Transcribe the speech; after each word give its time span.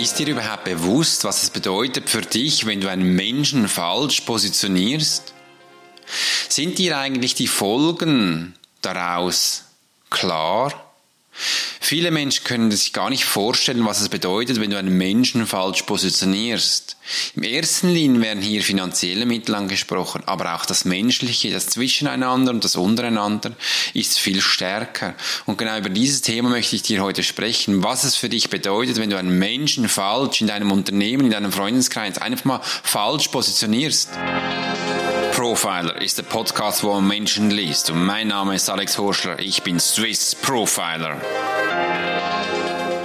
Ist 0.00 0.18
dir 0.18 0.28
überhaupt 0.28 0.64
bewusst, 0.64 1.24
was 1.24 1.42
es 1.42 1.50
bedeutet 1.50 2.08
für 2.08 2.22
dich, 2.22 2.64
wenn 2.64 2.80
du 2.80 2.88
einen 2.88 3.14
Menschen 3.16 3.68
falsch 3.68 4.22
positionierst? 4.22 5.34
Sind 6.48 6.78
dir 6.78 6.96
eigentlich 6.96 7.34
die 7.34 7.46
Folgen 7.46 8.54
daraus 8.80 9.64
klar? 10.08 10.89
Viele 11.80 12.10
Menschen 12.10 12.44
können 12.44 12.70
sich 12.70 12.92
gar 12.92 13.10
nicht 13.10 13.24
vorstellen, 13.24 13.84
was 13.84 14.00
es 14.00 14.08
bedeutet, 14.08 14.60
wenn 14.60 14.70
du 14.70 14.78
einen 14.78 14.96
Menschen 14.96 15.46
falsch 15.46 15.82
positionierst. 15.82 16.96
Im 17.34 17.42
ersten 17.42 17.88
Linie 17.88 18.20
werden 18.20 18.42
hier 18.42 18.62
finanzielle 18.62 19.26
Mittel 19.26 19.54
angesprochen, 19.54 20.22
aber 20.26 20.54
auch 20.54 20.66
das 20.66 20.84
Menschliche, 20.84 21.50
das 21.50 21.66
Zwischeneinander 21.66 22.52
und 22.52 22.64
das 22.64 22.76
Untereinander 22.76 23.52
ist 23.94 24.18
viel 24.18 24.40
stärker. 24.40 25.14
Und 25.46 25.58
genau 25.58 25.76
über 25.78 25.88
dieses 25.88 26.22
Thema 26.22 26.48
möchte 26.50 26.76
ich 26.76 26.82
dir 26.82 27.02
heute 27.02 27.22
sprechen, 27.22 27.82
was 27.82 28.04
es 28.04 28.16
für 28.16 28.28
dich 28.28 28.50
bedeutet, 28.50 28.98
wenn 28.98 29.10
du 29.10 29.18
einen 29.18 29.38
Menschen 29.38 29.88
falsch 29.88 30.40
in 30.40 30.46
deinem 30.46 30.70
Unternehmen, 30.70 31.24
in 31.24 31.32
deinem 31.32 31.52
Freundeskreis 31.52 32.18
einfach 32.18 32.44
mal 32.44 32.60
falsch 32.62 33.28
positionierst. 33.28 34.10
Profiler 35.40 36.02
ist 36.02 36.18
der 36.18 36.24
Podcast, 36.24 36.84
wo 36.84 36.92
man 36.92 37.06
Menschen 37.06 37.50
liest. 37.50 37.88
Und 37.88 38.04
mein 38.04 38.28
Name 38.28 38.54
ist 38.54 38.68
Alex 38.68 38.98
Horschler. 38.98 39.38
Ich 39.38 39.62
bin 39.62 39.80
Swiss 39.80 40.34
Profiler 40.34 41.18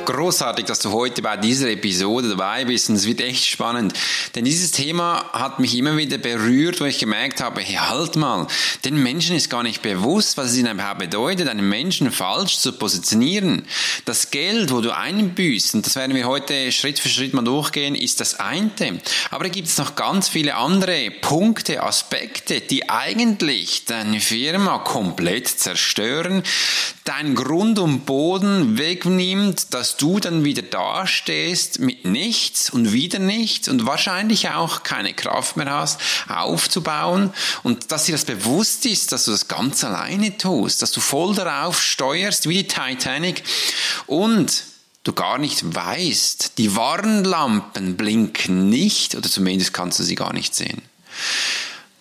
großartig, 0.06 0.66
dass 0.66 0.80
du 0.80 0.92
heute 0.92 1.22
bei 1.22 1.38
dieser 1.38 1.70
Episode 1.70 2.30
dabei 2.30 2.66
bist 2.66 2.90
und 2.90 2.96
es 2.96 3.06
wird 3.06 3.22
echt 3.22 3.46
spannend. 3.46 3.94
Denn 4.36 4.46
dieses 4.46 4.72
Thema 4.72 5.26
hat 5.34 5.60
mich 5.60 5.78
immer 5.78 5.98
wieder 5.98 6.18
berührt, 6.18 6.80
wo 6.80 6.86
ich 6.86 7.00
gemerkt 7.00 7.42
habe, 7.42 7.62
hey, 7.62 7.76
halt 7.76 8.16
mal, 8.16 8.48
den 8.84 9.02
Menschen 9.02 9.36
ist 9.36 9.50
gar 9.50 9.64
nicht 9.64 9.82
bewusst, 9.82 10.38
was 10.38 10.52
es 10.52 10.58
ihnen 10.58 10.74
überhaupt 10.74 11.00
bedeutet, 11.00 11.48
einen 11.48 11.68
Menschen 11.68 12.12
falsch 12.12 12.58
zu 12.58 12.74
positionieren. 12.74 13.66
Das 14.06 14.32
Geld, 14.32 14.72
wo 14.72 14.82
du 14.82 14.96
einbüßt, 14.96 15.76
und 15.76 15.86
das 15.86 15.96
werden 15.96 16.16
wir 16.16 16.28
heute 16.28 16.72
Schritt 16.72 17.00
für 17.00 17.10
Schritt 17.10 17.34
mal 17.34 17.44
durchgehen, 17.44 17.96
ist 17.96 18.20
das 18.20 18.40
eine. 18.40 18.56
Aber 19.32 19.44
da 19.44 19.50
gibt 19.50 19.68
es 19.68 19.78
noch 19.78 19.96
ganz 19.96 20.30
viele 20.30 20.56
andere 20.56 21.12
Punkte, 21.12 21.84
Aspekte, 21.84 22.62
die 22.62 22.90
eigentlich 22.90 23.86
deine 23.86 24.20
Firma 24.20 24.80
komplett 24.80 25.48
zerstören, 25.48 26.44
dein 27.04 27.36
Grund 27.36 27.80
und 27.80 28.06
Boden 28.06 28.78
wegnimmt, 28.78 29.74
dass 29.74 29.95
du 29.98 30.20
dann 30.20 30.44
wieder 30.44 30.62
dastehst 30.62 31.80
mit 31.80 32.06
nichts 32.06 32.70
und 32.70 32.94
wieder 32.94 33.20
nichts 33.20 33.68
und 33.68 33.86
wahrscheinlich 33.86 34.50
auch 34.50 34.84
keine 34.84 35.14
Kraft 35.14 35.58
mehr 35.58 35.70
hast, 35.70 36.00
aufzubauen 36.28 37.34
und 37.64 37.92
dass 37.92 38.06
dir 38.06 38.14
das 38.14 38.26
bewusst 38.26 38.86
ist, 38.86 39.12
dass 39.12 39.26
du 39.26 39.32
das 39.32 39.48
ganz 39.48 39.84
alleine 39.84 40.38
tust, 40.38 40.82
dass 40.82 40.92
du 40.92 41.02
voll 41.02 41.36
darauf 41.36 41.82
steuerst 41.82 42.48
wie 42.48 42.64
die 42.64 42.68
Titanic 42.68 43.44
und 44.08 44.64
du 45.04 45.14
gar 45.14 45.38
nicht 45.38 45.76
weißt, 45.76 46.58
die 46.58 46.76
Warnlampen 46.76 47.96
blinken 47.96 48.70
nicht 48.70 49.16
oder 49.16 49.30
zumindest 49.30 49.74
kannst 49.74 50.00
du 50.00 50.04
sie 50.04 50.16
gar 50.16 50.34
nicht 50.34 50.56
sehen. 50.56 50.82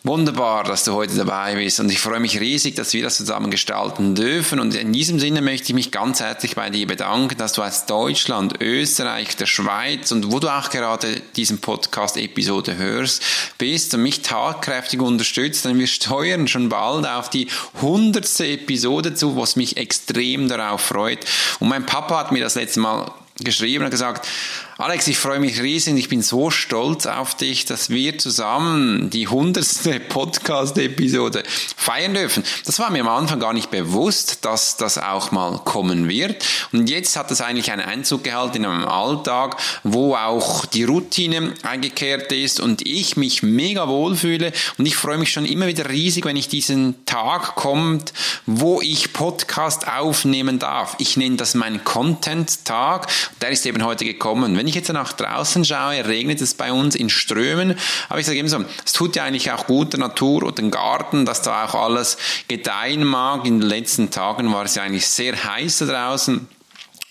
Wunderbar, 0.06 0.64
dass 0.64 0.84
du 0.84 0.92
heute 0.92 1.16
dabei 1.16 1.55
bist. 1.55 1.80
Und 1.80 1.91
ich 1.91 1.98
freue 1.98 2.20
mich 2.20 2.38
riesig, 2.38 2.74
dass 2.74 2.92
wir 2.92 3.02
das 3.02 3.16
zusammen 3.16 3.50
gestalten 3.50 4.14
dürfen. 4.14 4.60
Und 4.60 4.74
in 4.74 4.92
diesem 4.92 5.19
Sinne 5.19 5.41
möchte 5.41 5.69
ich 5.69 5.74
mich 5.74 5.92
ganz 5.92 6.20
herzlich 6.20 6.55
bei 6.55 6.69
dir 6.69 6.86
bedanken, 6.86 7.38
dass 7.38 7.55
du 7.55 7.62
aus 7.62 7.86
Deutschland, 7.86 8.60
Österreich, 8.60 9.34
der 9.36 9.47
Schweiz 9.47 10.12
und 10.12 10.30
wo 10.30 10.41
du 10.41 10.50
auch 10.50 10.69
gerade 10.69 11.22
diesen 11.36 11.58
Podcast-Episode 11.58 12.77
hörst, 12.77 13.22
bist 13.56 13.94
und 13.94 14.02
mich 14.02 14.20
tatkräftig 14.20 15.00
unterstützt, 15.00 15.64
denn 15.64 15.78
wir 15.78 15.86
steuern 15.86 16.48
schon 16.48 16.69
bald 16.69 17.06
auf 17.06 17.30
die 17.30 17.48
hundertste 17.80 18.47
Episode 18.47 19.14
zu, 19.14 19.38
was 19.38 19.56
mich 19.56 19.78
extrem 19.78 20.50
darauf 20.50 20.82
freut. 20.82 21.25
Und 21.60 21.69
mein 21.69 21.86
Papa 21.86 22.19
hat 22.19 22.30
mir 22.30 22.42
das 22.42 22.56
letzte 22.56 22.80
Mal 22.80 23.10
geschrieben 23.41 23.85
und 23.85 23.91
gesagt, 23.91 24.29
Alex, 24.77 25.07
ich 25.07 25.19
freue 25.19 25.39
mich 25.39 25.63
riesig, 25.63 25.97
ich 25.97 26.09
bin 26.09 26.21
so 26.21 26.51
stolz 26.51 27.07
auf 27.07 27.37
dich, 27.37 27.65
dass 27.65 27.91
wir 27.91 28.19
zusammen 28.19 29.09
die 29.09 29.28
hundertste 29.28 30.00
Podcast-Episode 30.09 31.44
feiern 31.77 32.12
dürfen. 32.12 32.43
Das 32.67 32.81
war 32.81 32.91
mir 32.91 33.03
am 33.03 33.09
Anfang 33.09 33.39
gar 33.39 33.53
nicht 33.53 33.71
bewusst, 33.71 34.44
dass 34.44 34.77
das 34.77 34.99
auch 34.99 35.31
mal 35.31 35.59
kommen 35.59 36.09
wird. 36.09 36.44
Und 36.73 36.91
jetzt 36.91 37.17
hat 37.17 37.31
es 37.31 37.41
eigentlich 37.41 37.71
einen 37.71 37.83
Einzug 37.83 38.25
gehalten 38.25 38.56
in 38.56 38.62
meinem 38.62 38.89
Alltag, 38.89 39.59
wo 39.84 40.17
auch 40.17 40.67
die 40.67 40.83
Routine 40.83 41.55
eingekehrt 41.62 42.33
ist 42.33 42.59
und 42.59 42.84
ich 42.84 43.17
mich 43.17 43.44
mega 43.44 43.87
wohlfühle. 43.87 44.53
Und 44.77 44.87
ich 44.87 44.97
freue 44.97 45.19
mich 45.19 45.31
schon 45.31 45.44
immer 45.44 45.69
wieder 45.69 45.89
riesig, 45.89 46.25
wenn 46.25 46.37
ich 46.37 46.49
diesen 46.49 47.06
Tag 47.06 47.55
kommt, 47.55 48.12
wo 48.47 48.81
ich 48.81 49.12
Podcast 49.12 49.87
aufnehmen 49.87 50.59
darf. 50.59 50.97
Ich 50.99 51.17
nenne 51.17 51.37
das 51.37 51.55
meinen 51.55 51.84
Content-Tag. 51.84 53.06
Der 53.41 53.51
ist 53.51 53.67
eben 53.67 53.85
heute 53.85 54.05
gekommen. 54.05 54.57
Wenn 54.57 54.67
ich 54.67 54.75
jetzt 54.75 54.93
nach 54.93 55.12
draußen 55.12 55.65
schaue, 55.65 56.07
regnet 56.07 56.41
es 56.41 56.55
bei 56.55 56.73
uns 56.73 56.95
in 56.95 57.11
Strömen. 57.11 57.79
Aber 58.09 58.21
ich 58.21 58.27
sage 58.27 58.39
eben 58.39 58.49
so, 58.49 58.65
es 58.85 58.93
tut 58.93 59.17
ja 59.17 59.25
eigentlich 59.25 59.51
auch 59.51 59.67
gut 59.67 59.93
der 59.93 60.01
Natur 60.01 60.45
und 60.45 60.59
dem 60.59 60.71
Garten, 60.71 61.25
dass 61.25 61.43
da 61.43 61.65
auch 61.65 61.75
alles 61.75 62.17
gedeihen 62.49 63.05
mag. 63.05 63.45
In 63.47 63.61
den 63.61 63.69
letzten 63.69 64.11
Tagen 64.11 64.53
war 64.53 64.65
es 64.65 64.75
ja 64.75 64.83
eigentlich 64.83 65.07
sehr 65.07 65.45
heiß 65.45 65.79
draußen. 65.79 66.49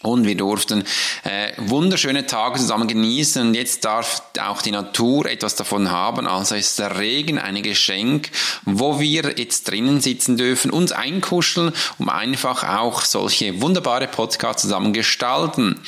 Und 0.03 0.25
wir 0.25 0.35
durften 0.35 0.83
äh, 1.23 1.53
wunderschöne 1.57 2.27
Tage 2.27 2.59
zusammen 2.59 2.87
genießen 2.87 3.47
und 3.47 3.53
jetzt 3.53 3.85
darf 3.85 4.21
auch 4.39 4.61
die 4.61 4.71
Natur 4.71 5.25
etwas 5.25 5.55
davon 5.55 5.89
haben. 5.89 6.27
Also 6.27 6.55
ist 6.55 6.77
der 6.77 6.99
Regen 6.99 7.39
ein 7.39 7.63
Geschenk, 7.63 8.29
wo 8.65 8.99
wir 8.99 9.33
jetzt 9.37 9.71
drinnen 9.71 10.01
sitzen 10.01 10.35
dürfen, 10.35 10.71
uns 10.71 10.91
einkuscheln, 10.91 11.71
um 11.99 12.09
einfach 12.09 12.63
auch 12.63 13.01
solche 13.05 13.61
wunderbare 13.61 14.07
Podcasts 14.07 14.63
zusammen 14.63 14.91
gestalten. 14.91 15.79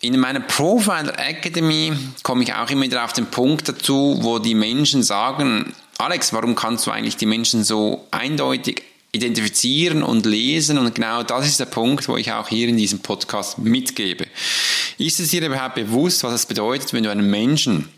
In 0.00 0.20
meiner 0.20 0.40
Profiler 0.40 1.18
Academy 1.18 1.94
komme 2.22 2.44
ich 2.44 2.52
auch 2.52 2.68
immer 2.68 2.82
wieder 2.82 3.02
auf 3.02 3.14
den 3.14 3.26
Punkt 3.26 3.66
dazu, 3.66 4.18
wo 4.20 4.38
die 4.38 4.54
Menschen 4.54 5.02
sagen, 5.02 5.72
Alex, 5.96 6.34
warum 6.34 6.54
kannst 6.54 6.86
du 6.86 6.90
eigentlich 6.90 7.16
die 7.16 7.24
Menschen 7.24 7.64
so 7.64 8.06
eindeutig 8.10 8.82
identifizieren 9.14 10.02
und 10.02 10.26
lesen 10.26 10.76
und 10.78 10.94
genau 10.94 11.22
das 11.22 11.46
ist 11.46 11.60
der 11.60 11.66
Punkt, 11.66 12.08
wo 12.08 12.16
ich 12.16 12.32
auch 12.32 12.48
hier 12.48 12.68
in 12.68 12.76
diesem 12.76 12.98
Podcast 12.98 13.58
mitgebe. 13.58 14.26
Ist 14.98 15.20
es 15.20 15.30
dir 15.30 15.44
überhaupt 15.44 15.76
bewusst, 15.76 16.24
was 16.24 16.34
es 16.34 16.46
bedeutet, 16.46 16.92
wenn 16.92 17.04
du 17.04 17.10
einen 17.10 17.30
Menschen 17.30 17.88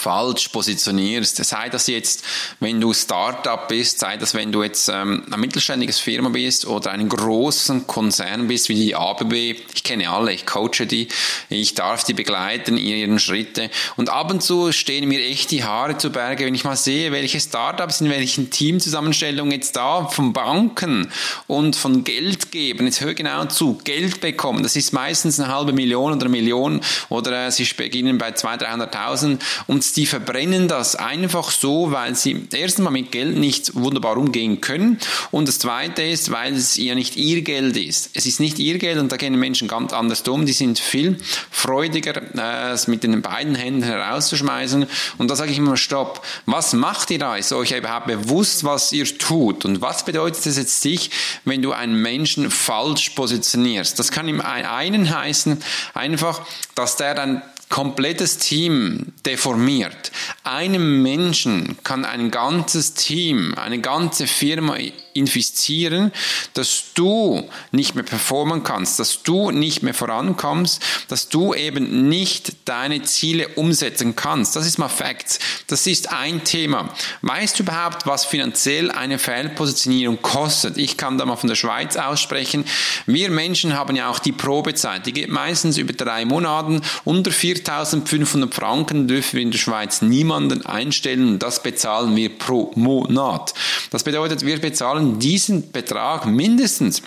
falsch 0.00 0.48
positionierst. 0.48 1.44
Sei 1.44 1.68
das 1.68 1.86
jetzt, 1.86 2.24
wenn 2.58 2.80
du 2.80 2.94
Startup 2.94 3.68
bist, 3.68 3.98
sei 3.98 4.16
das, 4.16 4.34
wenn 4.34 4.50
du 4.50 4.62
jetzt 4.62 4.88
ähm, 4.88 5.24
eine 5.26 5.36
mittelständiges 5.36 5.98
Firma 5.98 6.30
bist 6.30 6.66
oder 6.66 6.90
einen 6.90 7.08
großen 7.08 7.86
Konzern 7.86 8.48
bist 8.48 8.70
wie 8.70 8.74
die 8.74 8.96
ABB. 8.96 9.56
Ich 9.74 9.84
kenne 9.84 10.10
alle, 10.10 10.32
ich 10.32 10.46
coache 10.46 10.86
die, 10.86 11.08
ich 11.50 11.74
darf 11.74 12.04
die 12.04 12.14
begleiten 12.14 12.78
in 12.78 12.84
ihren 12.84 13.18
Schritte 13.18 13.70
und 13.96 14.08
ab 14.08 14.30
und 14.30 14.42
zu 14.42 14.72
stehen 14.72 15.06
mir 15.06 15.20
echt 15.20 15.50
die 15.50 15.64
Haare 15.64 15.98
zu 15.98 16.10
Berge, 16.10 16.46
wenn 16.46 16.54
ich 16.54 16.64
mal 16.64 16.76
sehe, 16.76 17.12
welche 17.12 17.38
Startups 17.38 18.00
in 18.00 18.08
welchen 18.08 18.50
Teamzusammenstellungen 18.50 19.52
jetzt 19.52 19.76
da 19.76 20.06
von 20.06 20.32
Banken 20.32 21.12
und 21.46 21.76
von 21.76 22.04
Geld 22.04 22.52
geben. 22.52 22.86
Jetzt 22.86 23.02
hör 23.02 23.12
genau 23.12 23.44
zu, 23.46 23.78
Geld 23.84 24.20
bekommen. 24.20 24.62
Das 24.62 24.76
ist 24.76 24.92
meistens 24.92 25.38
eine 25.38 25.52
halbe 25.54 25.72
Million 25.72 26.12
oder 26.12 26.22
eine 26.22 26.30
Million 26.30 26.80
oder 27.10 27.46
äh, 27.46 27.50
sie 27.50 27.64
beginnen 27.76 28.16
bei 28.16 28.30
200.000, 28.30 28.90
300.000 28.90 29.38
und 29.66 29.89
die 29.92 30.06
verbrennen 30.06 30.68
das 30.68 30.96
einfach 30.96 31.50
so, 31.50 31.92
weil 31.92 32.14
sie 32.14 32.46
erstens 32.52 32.84
mal 32.84 32.90
mit 32.90 33.12
Geld 33.12 33.36
nicht 33.36 33.74
wunderbar 33.74 34.16
umgehen 34.16 34.60
können 34.60 34.98
und 35.30 35.48
das 35.48 35.58
zweite 35.58 36.02
ist, 36.02 36.30
weil 36.30 36.54
es 36.54 36.76
ja 36.76 36.94
nicht 36.94 37.16
ihr 37.16 37.42
Geld 37.42 37.76
ist. 37.76 38.10
Es 38.14 38.26
ist 38.26 38.40
nicht 38.40 38.58
ihr 38.58 38.78
Geld 38.78 38.98
und 38.98 39.12
da 39.12 39.16
gehen 39.16 39.38
Menschen 39.38 39.68
ganz 39.68 39.92
anders 39.92 40.22
um. 40.28 40.46
Die 40.46 40.52
sind 40.52 40.78
viel 40.78 41.18
freudiger, 41.50 42.20
äh, 42.36 42.72
es 42.72 42.86
mit 42.86 43.02
den 43.02 43.22
beiden 43.22 43.54
Händen 43.54 43.82
herauszuschmeißen 43.82 44.86
und 45.18 45.30
da 45.30 45.36
sage 45.36 45.52
ich 45.52 45.58
immer, 45.58 45.76
stopp, 45.76 46.24
was 46.46 46.72
macht 46.72 47.10
ihr 47.10 47.18
da? 47.18 47.36
Ist 47.36 47.52
euch 47.52 47.72
überhaupt 47.72 48.06
bewusst, 48.06 48.64
was 48.64 48.92
ihr 48.92 49.06
tut 49.18 49.64
und 49.64 49.80
was 49.80 50.04
bedeutet 50.04 50.46
es 50.46 50.56
jetzt 50.56 50.80
sich, 50.82 51.10
wenn 51.44 51.62
du 51.62 51.72
einen 51.72 52.00
Menschen 52.00 52.50
falsch 52.50 53.10
positionierst? 53.10 53.98
Das 53.98 54.10
kann 54.10 54.28
im 54.28 54.40
einen 54.40 55.14
heißen, 55.14 55.62
einfach, 55.94 56.42
dass 56.74 56.96
der 56.96 57.14
dann 57.14 57.42
komplettes 57.70 58.36
Team 58.36 59.14
deformiert. 59.24 60.12
Einem 60.44 61.02
Menschen 61.02 61.78
kann 61.82 62.04
ein 62.04 62.30
ganzes 62.30 62.92
Team, 62.92 63.54
eine 63.54 63.80
ganze 63.80 64.26
Firma 64.26 64.76
infizieren, 65.14 66.12
dass 66.54 66.92
du 66.94 67.48
nicht 67.72 67.94
mehr 67.94 68.04
performen 68.04 68.62
kannst, 68.62 68.98
dass 68.98 69.22
du 69.22 69.50
nicht 69.50 69.82
mehr 69.82 69.94
vorankommst, 69.94 70.82
dass 71.08 71.28
du 71.28 71.54
eben 71.54 72.08
nicht 72.08 72.52
deine 72.64 73.02
Ziele 73.02 73.48
umsetzen 73.48 74.16
kannst. 74.16 74.56
Das 74.56 74.66
ist 74.66 74.78
mal 74.78 74.88
Facts. 74.88 75.38
Das 75.66 75.86
ist 75.86 76.12
ein 76.12 76.44
Thema. 76.44 76.90
Weißt 77.22 77.58
du 77.58 77.62
überhaupt, 77.62 78.06
was 78.06 78.24
finanziell 78.24 78.90
eine 78.90 79.18
Fehlpositionierung 79.18 80.20
kostet? 80.22 80.76
Ich 80.78 80.96
kann 80.96 81.18
da 81.18 81.24
mal 81.24 81.36
von 81.36 81.48
der 81.48 81.56
Schweiz 81.56 81.96
aussprechen. 81.96 82.64
Wir 83.06 83.30
Menschen 83.30 83.76
haben 83.76 83.96
ja 83.96 84.10
auch 84.10 84.18
die 84.18 84.32
Probezeit. 84.32 85.06
Die 85.06 85.12
geht 85.12 85.28
meistens 85.28 85.78
über 85.78 85.92
drei 85.92 86.24
Monaten. 86.24 86.82
Unter 87.04 87.30
4500 87.30 88.54
Franken 88.54 89.08
dürfen 89.08 89.36
wir 89.36 89.42
in 89.42 89.50
der 89.50 89.58
Schweiz 89.58 90.02
niemanden 90.02 90.66
einstellen. 90.66 91.38
Das 91.38 91.62
bezahlen 91.62 92.16
wir 92.16 92.36
pro 92.36 92.72
Monat. 92.74 93.54
Das 93.90 94.04
bedeutet, 94.04 94.44
wir 94.44 94.60
bezahlen 94.60 94.99
diesen 95.00 95.72
Betrag 95.72 96.26
mindestens 96.26 97.02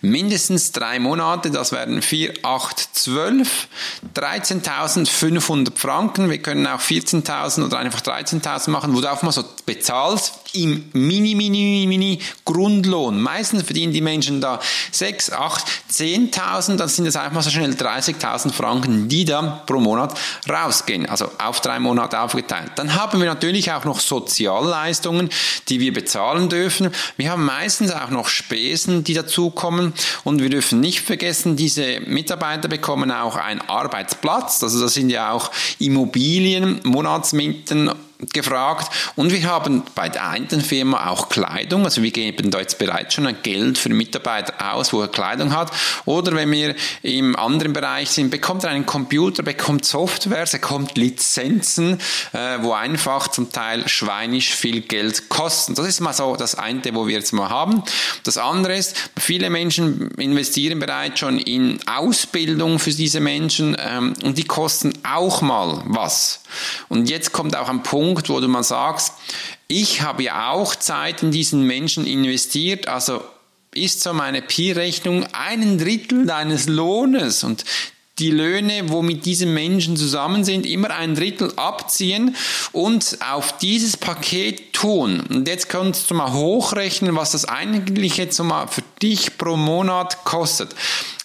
mindestens 0.00 0.72
drei 0.72 0.98
Monate, 0.98 1.50
das 1.50 1.72
werden 1.72 2.02
4, 2.02 2.34
8, 2.44 2.88
12, 2.92 3.68
13.500 4.14 5.76
Franken. 5.76 6.30
Wir 6.30 6.38
können 6.40 6.66
auch 6.66 6.80
14.000 6.80 7.64
oder 7.64 7.78
einfach 7.78 8.00
13.000 8.00 8.70
machen, 8.70 8.94
wo 8.94 9.00
du 9.00 9.10
auch 9.10 9.22
mal 9.22 9.32
so 9.32 9.44
bezahlst 9.64 10.34
im 10.62 10.84
mini, 10.92 11.34
mini, 11.34 11.86
mini 11.86 12.18
Grundlohn. 12.44 13.20
Meistens 13.20 13.62
verdienen 13.62 13.92
die 13.92 14.00
Menschen 14.00 14.40
da 14.40 14.60
6, 14.92 15.32
8, 15.32 15.64
10.000, 15.92 16.76
dann 16.76 16.88
sind 16.88 17.06
es 17.06 17.16
einfach 17.16 17.32
mal 17.32 17.42
so 17.42 17.50
schnell 17.50 17.70
30.000 17.70 18.52
Franken, 18.52 19.08
die 19.08 19.24
dann 19.24 19.60
pro 19.66 19.80
Monat 19.80 20.18
rausgehen, 20.48 21.06
also 21.06 21.30
auf 21.38 21.60
drei 21.60 21.78
Monate 21.78 22.20
aufgeteilt. 22.20 22.72
Dann 22.76 22.94
haben 22.94 23.20
wir 23.20 23.26
natürlich 23.26 23.72
auch 23.72 23.84
noch 23.84 24.00
Sozialleistungen, 24.00 25.30
die 25.68 25.80
wir 25.80 25.92
bezahlen 25.92 26.48
dürfen. 26.48 26.90
Wir 27.16 27.30
haben 27.30 27.44
meistens 27.44 27.92
auch 27.92 28.10
noch 28.10 28.28
Spesen, 28.28 29.04
die 29.04 29.14
dazukommen 29.14 29.92
und 30.24 30.42
wir 30.42 30.50
dürfen 30.50 30.80
nicht 30.80 31.00
vergessen, 31.00 31.56
diese 31.56 32.00
Mitarbeiter 32.00 32.68
bekommen 32.68 33.10
auch 33.10 33.36
einen 33.36 33.60
Arbeitsplatz, 33.60 34.62
also 34.62 34.80
das 34.80 34.94
sind 34.94 35.10
ja 35.10 35.32
auch 35.32 35.50
Immobilien, 35.78 36.80
Monatsmieten 36.84 37.90
gefragt. 38.32 38.90
Und 39.16 39.32
wir 39.32 39.44
haben 39.44 39.82
bei 39.94 40.08
der 40.08 40.28
einen 40.28 40.60
Firma 40.60 41.08
auch 41.08 41.28
Kleidung. 41.28 41.84
Also 41.84 42.02
wir 42.02 42.10
geben 42.10 42.50
da 42.50 42.60
jetzt 42.60 42.78
bereits 42.78 43.14
schon 43.14 43.26
ein 43.26 43.38
Geld 43.42 43.78
für 43.78 43.90
Mitarbeiter 43.90 44.74
aus, 44.74 44.92
wo 44.92 45.00
er 45.00 45.08
Kleidung 45.08 45.54
hat. 45.54 45.70
Oder 46.04 46.32
wenn 46.32 46.50
wir 46.50 46.74
im 47.02 47.36
anderen 47.36 47.72
Bereich 47.72 48.10
sind, 48.10 48.30
bekommt 48.30 48.64
er 48.64 48.70
einen 48.70 48.86
Computer, 48.86 49.42
bekommt 49.42 49.84
Software, 49.84 50.46
er 50.46 50.46
bekommt 50.46 50.96
Lizenzen, 50.96 52.00
äh, 52.32 52.58
wo 52.60 52.72
einfach 52.72 53.28
zum 53.28 53.52
Teil 53.52 53.88
schweinisch 53.88 54.54
viel 54.54 54.80
Geld 54.80 55.28
kosten. 55.28 55.74
Das 55.74 55.86
ist 55.86 56.00
mal 56.00 56.12
so 56.12 56.36
das 56.36 56.54
eine, 56.54 56.82
wo 56.92 57.06
wir 57.06 57.14
jetzt 57.14 57.32
mal 57.32 57.50
haben. 57.50 57.82
Das 58.24 58.38
andere 58.38 58.76
ist, 58.76 59.10
viele 59.18 59.50
Menschen 59.50 60.10
investieren 60.12 60.78
bereits 60.78 61.20
schon 61.20 61.38
in 61.38 61.78
Ausbildung 61.86 62.78
für 62.78 62.90
diese 62.90 63.20
Menschen 63.20 63.76
ähm, 63.78 64.14
und 64.22 64.38
die 64.38 64.44
kosten 64.44 64.92
auch 65.02 65.42
mal 65.42 65.82
was. 65.86 66.40
Und 66.88 67.08
jetzt 67.10 67.32
kommt 67.32 67.56
auch 67.56 67.68
ein 67.68 67.82
Punkt, 67.82 68.05
wo 68.14 68.40
du 68.40 68.48
mal 68.48 68.62
sagst, 68.62 69.14
ich 69.68 70.02
habe 70.02 70.24
ja 70.24 70.50
auch 70.50 70.76
Zeit 70.76 71.22
in 71.22 71.30
diesen 71.30 71.62
Menschen 71.62 72.06
investiert, 72.06 72.86
also 72.88 73.22
ist 73.74 74.02
so 74.02 74.12
meine 74.12 74.42
Pi-Rechnung 74.42 75.26
einen 75.32 75.78
Drittel 75.78 76.26
deines 76.26 76.66
Lohnes. 76.66 77.44
Und 77.44 77.64
die 78.18 78.30
Löhne, 78.30 78.88
wo 78.88 79.02
mit 79.02 79.26
diesen 79.26 79.52
Menschen 79.52 79.96
zusammen 79.96 80.44
sind, 80.44 80.64
immer 80.64 80.90
ein 80.90 81.14
Drittel 81.14 81.52
abziehen 81.56 82.34
und 82.72 83.18
auf 83.28 83.58
dieses 83.58 83.96
Paket 83.96 84.72
tun. 84.76 85.20
Und 85.30 85.48
jetzt 85.48 85.70
kannst 85.70 86.10
du 86.10 86.14
mal 86.14 86.32
hochrechnen, 86.32 87.16
was 87.16 87.32
das 87.32 87.46
eigentlich 87.46 88.18
jetzt 88.18 88.38
mal 88.42 88.66
für 88.66 88.82
dich 89.00 89.38
pro 89.38 89.56
Monat 89.56 90.24
kostet. 90.24 90.74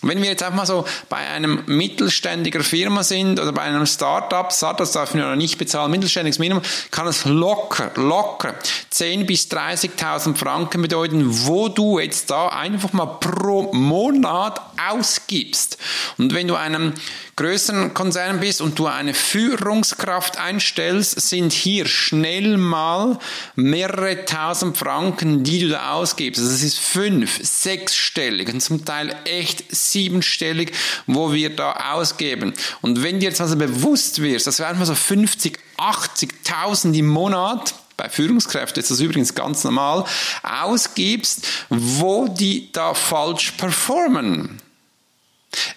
Wenn 0.01 0.21
wir 0.21 0.29
jetzt 0.29 0.41
einfach 0.41 0.57
mal 0.57 0.65
so 0.65 0.85
bei 1.09 1.17
einem 1.17 1.61
mittelständiger 1.67 2.63
Firma 2.63 3.03
sind 3.03 3.39
oder 3.39 3.51
bei 3.51 3.61
einem 3.61 3.85
Startup, 3.85 4.51
Startups 4.51 4.93
darf 4.93 5.13
man 5.13 5.23
ja 5.23 5.35
nicht 5.35 5.59
bezahlen, 5.59 5.91
mittelständiges 5.91 6.39
Minimum, 6.39 6.63
kann 6.89 7.07
es 7.07 7.25
locker, 7.25 7.91
locker 7.95 8.55
10 8.89 9.27
bis 9.27 9.47
30.000 9.51 10.35
Franken 10.35 10.81
bedeuten, 10.81 11.45
wo 11.45 11.67
du 11.67 11.99
jetzt 11.99 12.31
da 12.31 12.47
einfach 12.47 12.93
mal 12.93 13.05
pro 13.05 13.71
Monat 13.73 14.61
ausgibst. 14.89 15.77
Und 16.17 16.33
wenn 16.33 16.47
du 16.47 16.55
einem 16.55 16.93
größeren 17.35 17.93
Konzern 17.93 18.39
bist 18.39 18.61
und 18.61 18.79
du 18.79 18.87
eine 18.87 19.13
Führungskraft 19.13 20.39
einstellst, 20.39 21.21
sind 21.21 21.53
hier 21.53 21.85
schnell 21.85 22.57
mal 22.57 23.19
mehrere 23.55 24.25
tausend 24.25 24.77
Franken, 24.77 25.43
die 25.43 25.59
du 25.59 25.69
da 25.69 25.93
ausgibst. 25.93 26.41
Also 26.41 26.53
es 26.53 26.63
ist 26.63 26.79
fünf, 26.79 27.39
sechsstellig 27.41 28.53
und 28.53 28.61
zum 28.61 28.85
Teil 28.85 29.15
echt 29.25 29.63
siebenstellig, 29.75 30.71
wo 31.07 31.33
wir 31.33 31.55
da 31.55 31.93
ausgeben. 31.93 32.53
Und 32.81 33.03
wenn 33.03 33.19
dir 33.19 33.29
jetzt 33.29 33.41
also 33.41 33.55
bewusst 33.55 34.21
wirst, 34.21 34.47
das 34.47 34.59
wären 34.59 34.79
mal 34.79 34.85
so 34.85 34.95
50, 34.95 35.57
80.000 35.77 36.97
im 36.97 37.07
Monat, 37.07 37.73
bei 37.97 38.09
Führungskräften 38.09 38.81
ist 38.81 38.89
das 38.89 38.99
übrigens 38.99 39.35
ganz 39.35 39.63
normal, 39.63 40.05
ausgibst, 40.41 41.47
wo 41.69 42.27
die 42.27 42.71
da 42.71 42.93
falsch 42.95 43.51
performen. 43.51 44.57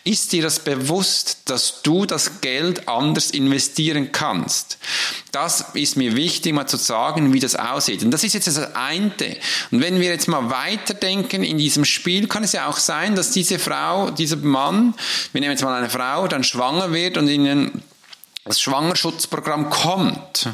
Ist 0.05 0.33
dir 0.33 0.43
das 0.43 0.61
bewusst, 0.61 1.39
dass 1.47 1.83
du 1.83 2.07
das 2.07 2.41
Geld 2.41 2.89
anders 2.89 3.31
investieren 3.31 4.13
kannst? 4.13 4.79
Das 5.33 5.65
ist 5.75 5.97
mir 5.97 6.15
wichtig, 6.15 6.53
mal 6.53 6.67
zu 6.67 6.77
sagen, 6.77 7.33
wie 7.33 7.41
das 7.41 7.57
aussieht. 7.57 8.03
Und 8.05 8.11
das 8.11 8.23
ist 8.23 8.35
jetzt 8.35 8.47
das 8.47 8.75
eine. 8.75 9.11
Und 9.71 9.81
wenn 9.81 10.01
wir 10.01 10.11
jetzt 10.11 10.29
mal 10.29 10.51
weiterdenken 10.51 11.43
in 11.43 11.59
diesem 11.59 11.85
Spiel, 11.85 12.29
kann 12.29 12.45
es 12.45 12.53
ja 12.53 12.69
auch 12.69 12.79
sein, 12.79 13.17
dass 13.17 13.33
diese 13.33 13.59
Frau, 13.59 14.11
dieser 14.11 14.37
Mann, 14.37 14.95
wir 15.33 15.41
nehmen 15.41 15.53
jetzt 15.53 15.65
mal 15.65 15.77
eine 15.77 15.91
Frau, 15.91 16.29
dann 16.29 16.45
schwanger 16.45 16.93
wird 16.93 17.17
und 17.17 17.29
in 17.29 17.83
das 18.45 18.61
Schwangerschutzprogramm 18.61 19.71
kommt 19.71 20.51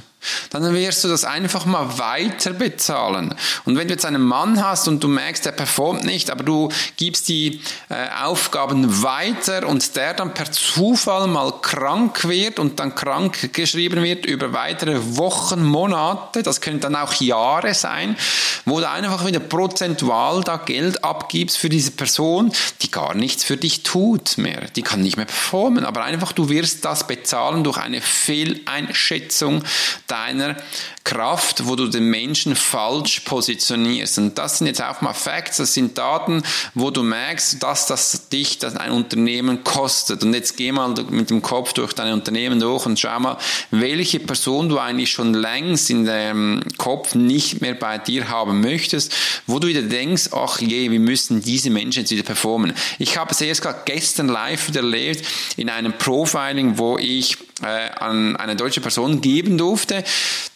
dann 0.51 0.75
wirst 0.75 1.05
du 1.05 1.09
das 1.09 1.25
einfach 1.25 1.65
mal 1.67 1.99
weiter 1.99 2.53
bezahlen. 2.53 3.35
Und 3.65 3.77
wenn 3.77 3.89
du 3.89 3.95
jetzt 3.95 4.05
einen 4.05 4.23
Mann 4.23 4.63
hast 4.65 4.89
und 4.89 5.03
du 5.03 5.09
merkst, 5.09 5.45
der 5.47 5.53
performt 5.53 6.05
nicht, 6.05 6.31
aber 6.31 6.45
du 6.45 6.71
gibst 6.97 7.29
die 7.29 7.61
äh, 7.89 8.09
Aufgaben 8.23 9.03
weiter 9.03 9.67
und 9.67 9.97
der 9.97 10.15
dann 10.15 10.35
per 10.35 10.51
Zufall 10.51 11.27
mal 11.27 11.53
krank 11.63 12.29
wird 12.29 12.59
und 12.59 12.81
dann 12.81 12.95
krank 12.95 13.53
geschrieben 13.53 14.03
wird 14.03 14.27
über 14.27 14.53
weitere 14.53 15.17
Wochen, 15.17 15.65
Monate, 15.65 16.43
das 16.43 16.61
können 16.61 16.81
dann 16.81 16.97
auch 16.97 17.15
Jahre 17.15 17.75
sein, 17.75 18.17
wo 18.65 18.81
du 18.81 18.89
einfach 18.89 19.27
wieder 19.27 19.41
prozentual 19.41 20.43
da 20.43 20.57
Geld 20.57 21.03
abgibst 21.05 21.57
für 21.57 21.69
diese 21.69 21.93
Person, 21.93 22.53
die 22.83 22.91
gar 22.91 23.15
nichts 23.15 23.45
für 23.45 23.57
dich 23.57 23.83
tut 23.83 24.39
mehr. 24.39 24.67
Die 24.77 24.83
kann 24.83 25.01
nicht 25.03 25.17
mehr 25.17 25.27
performen, 25.27 25.85
aber 25.85 26.05
einfach 26.05 26.33
du 26.33 26.49
wirst 26.49 26.85
das 26.85 27.07
bezahlen 27.07 27.65
durch 27.65 27.79
eine 27.79 28.01
Fehleinschätzung 28.01 29.63
deiner 30.11 30.57
Kraft, 31.05 31.67
wo 31.67 31.77
du 31.77 31.89
den 31.89 32.05
Menschen 32.05 32.55
falsch 32.55 33.21
positionierst. 33.21 34.19
Und 34.19 34.39
das 34.39 34.59
sind 34.59 34.67
jetzt 34.67 34.83
auch 34.83 35.01
mal 35.01 35.13
Facts, 35.13 35.57
das 35.57 35.75
sind 35.75 35.99
Daten, 35.99 36.43
wo 36.75 36.91
du 36.91 37.03
merkst, 37.03 37.63
dass 37.63 37.87
das 37.87 38.29
dich 38.29 38.59
das 38.59 38.77
ein 38.77 38.93
Unternehmen 38.93 39.65
kostet. 39.65 40.23
Und 40.23 40.35
jetzt 40.35 40.57
geh 40.57 40.73
mal 40.73 40.95
mit 41.11 41.31
dem 41.31 41.43
Kopf 41.43 41.73
durch 41.73 41.95
dein 41.95 42.13
Unternehmen 42.13 42.61
durch 42.61 42.87
und 42.87 42.99
schau 42.99 43.19
mal, 43.19 43.39
welche 43.71 44.21
Person 44.21 44.69
du 44.69 44.79
eigentlich 44.79 45.11
schon 45.11 45.35
längst 45.35 45.91
in 45.91 46.05
deinem 46.05 46.63
Kopf 46.79 47.15
nicht 47.15 47.61
mehr 47.61 47.75
bei 47.75 47.99
dir 47.99 48.29
haben 48.29 48.61
möchtest, 48.61 49.13
wo 49.47 49.59
du 49.59 49.69
wieder 49.69 49.83
denkst, 49.83 50.31
ach 50.33 50.61
je, 50.61 50.91
wir 50.91 51.01
müssen 51.01 51.43
diese 51.43 51.71
Menschen 51.71 52.01
jetzt 52.01 52.11
wieder 52.11 52.23
performen. 52.23 52.73
Ich 52.99 53.17
habe 53.17 53.33
es 53.33 53.41
erst 53.41 53.63
gerade 53.63 53.81
gestern 53.85 54.29
live 54.29 54.69
wieder 54.69 54.81
erlebt 54.81 55.27
in 55.57 55.71
einem 55.71 55.93
Profiling, 55.93 56.79
wo 56.79 56.99
ich 56.99 57.37
an 57.63 58.37
eine 58.37 58.57
deutsche 58.57 58.81
Person 58.81 59.21
geben 59.21 59.59
durfte. 59.59 60.05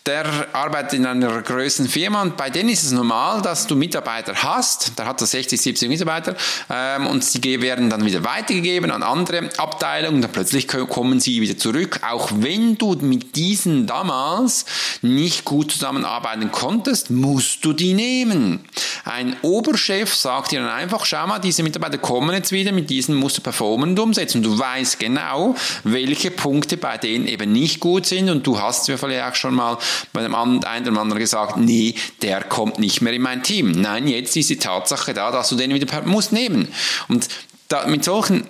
Der 0.06 0.48
arbeitet 0.52 0.92
in 0.92 1.06
einer 1.06 1.40
größeren 1.40 1.88
Firma 1.88 2.20
und 2.20 2.36
bei 2.36 2.50
denen 2.50 2.68
ist 2.68 2.82
es 2.82 2.92
normal, 2.92 3.40
dass 3.40 3.66
du 3.66 3.74
Mitarbeiter 3.74 4.34
hast. 4.34 4.92
Da 4.96 5.06
hat 5.06 5.22
er 5.22 5.26
60, 5.26 5.58
70 5.58 5.88
Mitarbeiter 5.88 6.36
ähm, 6.68 7.06
und 7.06 7.42
die 7.42 7.62
werden 7.62 7.88
dann 7.88 8.04
wieder 8.04 8.22
weitergegeben 8.22 8.90
an 8.90 9.02
andere 9.02 9.48
Abteilungen. 9.56 10.20
Dann 10.20 10.30
plötzlich 10.30 10.68
kommen 10.68 11.20
sie 11.20 11.40
wieder 11.40 11.56
zurück, 11.56 12.00
auch 12.06 12.30
wenn 12.34 12.76
du 12.76 12.96
mit 12.96 13.34
diesen 13.34 13.86
damals 13.86 14.66
nicht 15.00 15.46
gut 15.46 15.72
zusammenarbeiten 15.72 16.52
konntest, 16.52 17.08
musst 17.08 17.64
du 17.64 17.72
die 17.72 17.94
nehmen. 17.94 18.62
Ein 19.06 19.36
Oberchef 19.40 20.14
sagt 20.14 20.52
dir 20.52 20.60
dann 20.60 20.68
einfach, 20.68 21.06
schau 21.06 21.26
mal, 21.26 21.38
diese 21.38 21.62
Mitarbeiter 21.62 21.96
kommen 21.96 22.34
jetzt 22.34 22.52
wieder, 22.52 22.72
mit 22.72 22.90
diesen 22.90 23.14
musst 23.14 23.38
du 23.38 23.40
performen 23.40 23.90
und 23.90 23.98
umsetzen. 23.98 24.42
Du 24.42 24.58
weißt 24.58 24.98
genau, 25.00 25.54
welche 25.82 26.30
Punkte 26.30 26.76
bei 26.76 26.98
denen 26.98 27.26
eben 27.26 27.52
nicht 27.52 27.80
gut 27.80 28.04
sind 28.04 28.28
und 28.28 28.46
du 28.46 28.60
hast 28.60 28.84
vielleicht 28.90 29.22
auch 29.22 29.34
schon 29.34 29.54
mal 29.54 29.78
bei 30.12 30.22
dem 30.22 30.34
einen 30.34 30.58
oder 30.58 31.00
anderen 31.00 31.18
gesagt, 31.18 31.56
nee, 31.56 31.94
der 32.22 32.42
kommt 32.42 32.78
nicht 32.78 33.00
mehr 33.00 33.12
in 33.12 33.22
mein 33.22 33.42
Team. 33.42 33.72
Nein, 33.72 34.08
jetzt 34.08 34.36
ist 34.36 34.50
die 34.50 34.58
Tatsache 34.58 35.14
da, 35.14 35.30
dass 35.30 35.48
du 35.48 35.56
den 35.56 35.74
wieder 35.74 36.02
musst 36.02 36.32
nehmen. 36.32 36.68
Und 37.08 37.28
da, 37.68 37.86
mit 37.86 38.04
solchen 38.04 38.46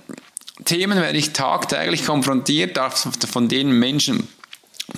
Themen 0.64 1.00
werde 1.00 1.18
ich 1.18 1.32
tagtäglich 1.32 2.06
konfrontiert, 2.06 2.78
von 3.30 3.48
denen 3.48 3.78
Menschen 3.78 4.28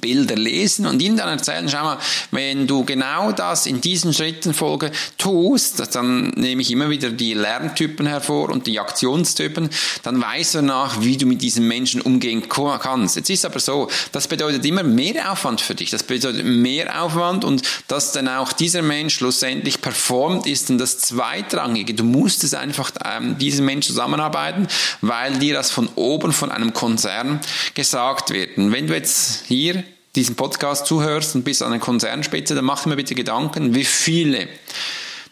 Bilder 0.01 0.35
lesen 0.35 0.87
und 0.87 1.01
ihnen 1.01 1.17
dann 1.17 1.29
erzählen, 1.29 1.69
schau 1.69 1.85
mal, 1.85 1.99
wenn 2.33 2.67
du 2.67 2.85
genau 2.85 3.31
das 3.31 3.67
in 3.67 3.81
diesen 3.81 4.13
Schritten 4.13 4.53
Folge 4.53 4.91
tust, 5.17 5.95
dann 5.95 6.31
nehme 6.31 6.63
ich 6.63 6.73
immer 6.73 6.91
wieder 6.91 7.11
die 7.11 7.35
Lerntypen 7.35 8.07
hervor 8.07 8.51
und 8.51 8.67
die 8.67 8.81
Aktionstypen, 8.81 9.71
dann 10.03 10.21
weißt 10.21 10.57
du 10.57 10.63
nach, 10.63 11.01
wie 11.03 11.17
du 11.17 11.27
mit 11.27 11.41
diesen 11.41 11.69
Menschen 11.69 12.01
umgehen 12.01 12.49
kannst. 12.49 13.17
Jetzt 13.17 13.31
ist 13.31 13.45
aber 13.45 13.61
so, 13.61 13.89
das 14.11 14.27
bedeutet 14.27 14.65
immer 14.65 14.83
mehr 14.83 15.31
Aufwand 15.31 15.61
für 15.61 15.77
dich, 15.77 15.91
das 15.91 16.03
bedeutet 16.03 16.45
mehr 16.45 17.03
Aufwand 17.03 17.45
und 17.45 17.63
dass 17.87 18.11
dann 18.11 18.29
auch 18.29 18.53
dieser 18.53 18.83
Mensch 18.83 19.15
schlussendlich 19.15 19.81
performt, 19.81 20.47
ist 20.47 20.69
dann 20.69 20.79
das 20.79 20.99
Zweitrangige. 20.99 21.95
Du 21.95 22.05
musst 22.05 22.43
es 22.43 22.55
einfach 22.55 22.91
ähm, 23.05 23.39
diesem 23.39 23.65
Mensch 23.65 23.87
zusammenarbeiten, 23.87 24.67
weil 25.01 25.39
dir 25.39 25.55
das 25.55 25.71
von 25.71 25.89
oben 25.95 26.33
von 26.33 26.51
einem 26.51 26.73
Konzern 26.73 27.41
gesagt 27.75 28.31
wird. 28.31 28.59
Und 28.59 28.73
wenn 28.73 28.89
du 28.89 28.95
jetzt 28.95 29.45
hier 29.47 29.77
diesen 30.17 30.35
Podcast 30.35 30.87
zuhörst 30.87 31.35
und 31.35 31.45
bist 31.45 31.63
an 31.63 31.71
der 31.71 31.81
Konzernspitze, 31.81 32.55
dann 32.55 32.65
mach 32.65 32.83
dir 32.83 32.89
mal 32.91 32.97
bitte 32.97 33.15
Gedanken, 33.15 33.75
wie 33.75 33.85
viele 33.85 34.49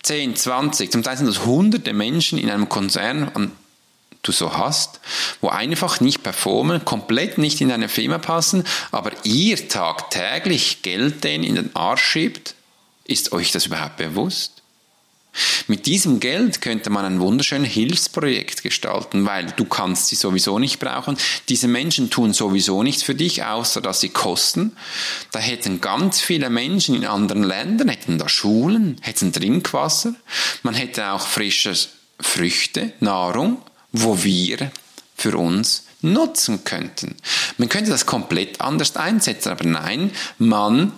10, 0.03 0.37
20, 0.37 0.93
zum 0.93 1.03
Teil 1.03 1.17
sind 1.17 1.27
das 1.27 1.45
hunderte 1.45 1.93
Menschen 1.95 2.39
in 2.39 2.51
einem 2.51 2.69
Konzern, 2.69 3.53
du 4.23 4.33
so 4.33 4.57
hast, 4.57 5.01
wo 5.41 5.49
einfach 5.49 6.01
nicht 6.01 6.23
performen, 6.23 6.85
komplett 6.85 7.39
nicht 7.39 7.61
in 7.61 7.69
deine 7.69 7.89
Firma 7.89 8.19
passen, 8.19 8.65
aber 8.91 9.13
ihr 9.25 9.69
tagtäglich 9.69 10.83
Geld 10.83 11.25
denen 11.25 11.45
in 11.45 11.55
den 11.55 11.75
Arsch 11.77 12.05
schiebt? 12.05 12.55
Ist 13.05 13.33
euch 13.33 13.53
das 13.53 13.67
überhaupt 13.67 13.97
bewusst? 13.99 14.63
Mit 15.67 15.87
diesem 15.87 16.21
Geld 16.21 16.61
könnte 16.61 16.91
man 16.91 17.05
ein 17.05 17.21
wunderschönes 17.21 17.71
Hilfsprojekt 17.71 18.63
gestalten, 18.63 19.27
weil 19.27 19.47
du 19.57 19.65
kannst 19.65 20.09
sie 20.09 20.17
sowieso 20.17 20.59
nicht 20.59 20.79
brauchen. 20.79 21.17
Diese 21.49 21.69
Menschen 21.69 22.11
tun 22.11 22.33
sowieso 22.33 22.83
nichts 22.83 23.03
für 23.03 23.15
dich, 23.15 23.45
außer 23.45 23.81
dass 23.81 24.01
sie 24.01 24.11
kosten. 24.11 24.77
Da 25.33 25.39
hätten 25.39 25.81
ganz 25.81 26.21
viele 26.21 26.51
Menschen 26.51 26.95
in 26.95 27.07
anderen 27.07 27.43
Ländern, 27.45 27.89
hätten 27.89 28.19
da 28.19 28.29
Schulen, 28.29 28.97
hätten 29.01 29.33
Trinkwasser. 29.33 30.15
Man 30.63 30.75
hätte 30.75 31.11
auch 31.11 31.27
frische 31.27 31.75
Früchte, 32.21 32.93
Nahrung 33.01 33.59
wo 33.95 34.23
wir 34.23 34.71
für 35.17 35.39
uns 35.39 35.85
nutzen 36.03 36.65
könnten. 36.65 37.17
Man 37.57 37.69
könnte 37.69 37.91
das 37.91 38.05
komplett 38.05 38.61
anders 38.61 38.97
einsetzen, 38.97 39.51
aber 39.51 39.65
nein, 39.65 40.11
man 40.39 40.93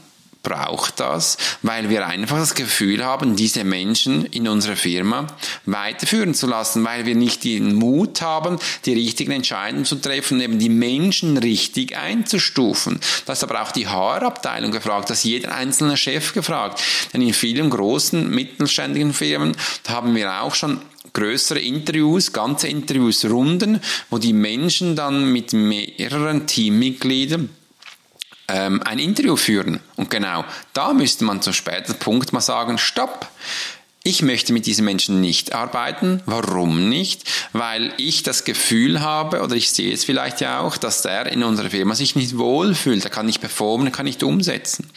braucht 0.47 1.01
das, 1.01 1.39
weil 1.63 1.91
wir 1.91 2.07
einfach 2.07 2.39
das 2.39 2.55
Gefühl 2.55 3.05
haben, 3.05 3.35
diese 3.35 3.65
Menschen 3.65 4.27
in 4.27 4.47
unserer 4.47 4.77
Firma 4.77 5.27
weiterführen 5.65 6.35
zu 6.35 6.47
lassen, 6.47 6.85
weil 6.85 7.05
wir 7.05 7.17
nicht 7.17 7.43
den 7.43 7.75
Mut 7.75 8.23
haben, 8.23 8.57
die 8.85 8.93
richtigen 8.93 9.33
Entscheidungen 9.33 9.85
zu 9.85 9.97
treffen, 9.97 10.41
eben 10.41 10.61
die 10.61 10.69
Menschen 10.69 11.37
richtig 11.37 11.97
einzustufen. 11.97 13.01
Das 13.25 13.39
ist 13.39 13.43
aber 13.43 13.61
auch 13.61 13.73
die 13.73 13.89
HR-Abteilung 13.89 14.71
gefragt, 14.71 15.11
ist 15.11 15.25
jeder 15.25 15.53
einzelne 15.53 15.97
Chef 15.97 16.33
gefragt. 16.33 16.81
Denn 17.13 17.23
in 17.23 17.35
vielen 17.35 17.69
großen 17.69 18.31
mittelständigen 18.31 19.13
Firmen 19.13 19.57
haben 19.89 20.15
wir 20.15 20.43
auch 20.43 20.55
schon 20.55 20.81
größere 21.13 21.59
Interviews, 21.59 22.33
ganze 22.33 22.69
Interviews, 22.69 23.25
Runden, 23.25 23.81
wo 24.11 24.19
die 24.19 24.33
Menschen 24.33 24.95
dann 24.95 25.33
mit 25.33 25.53
mehreren 25.53 26.47
Teammitgliedern 26.47 27.51
ähm, 28.49 28.83
ein 28.85 28.99
Interview 28.99 29.37
führen. 29.37 29.81
Und 29.97 30.11
genau 30.11 30.45
da 30.73 30.93
müsste 30.93 31.25
man 31.25 31.43
zum 31.43 31.53
späteren 31.53 31.99
Punkt 31.99 32.33
mal 32.33 32.41
sagen, 32.41 32.79
stopp, 32.79 33.29
ich 34.07 34.23
möchte 34.23 34.53
mit 34.53 34.67
diesen 34.67 34.85
Menschen 34.85 35.21
nicht 35.21 35.53
arbeiten. 35.53 36.23
Warum 36.27 36.89
nicht? 36.89 37.25
Weil 37.53 37.93
ich 37.97 38.23
das 38.23 38.45
Gefühl 38.45 39.01
habe, 39.01 39.43
oder 39.43 39.57
ich 39.57 39.73
sehe 39.73 39.93
es 39.93 40.05
vielleicht 40.05 40.41
ja 40.41 40.61
auch, 40.61 40.77
dass 40.77 41.03
der 41.03 41.27
in 41.27 41.43
unserer 41.43 41.71
Firma 41.71 41.97
sich 41.97 42.15
nicht 42.15 42.39
wohlfühlt. 42.39 43.03
Er 43.03 43.11
kann 43.11 43.27
nicht 43.27 43.41
performen, 43.41 43.89
er 43.89 43.93
kann 43.93 44.07
nicht 44.07 44.23
umsetzen. 44.23 44.89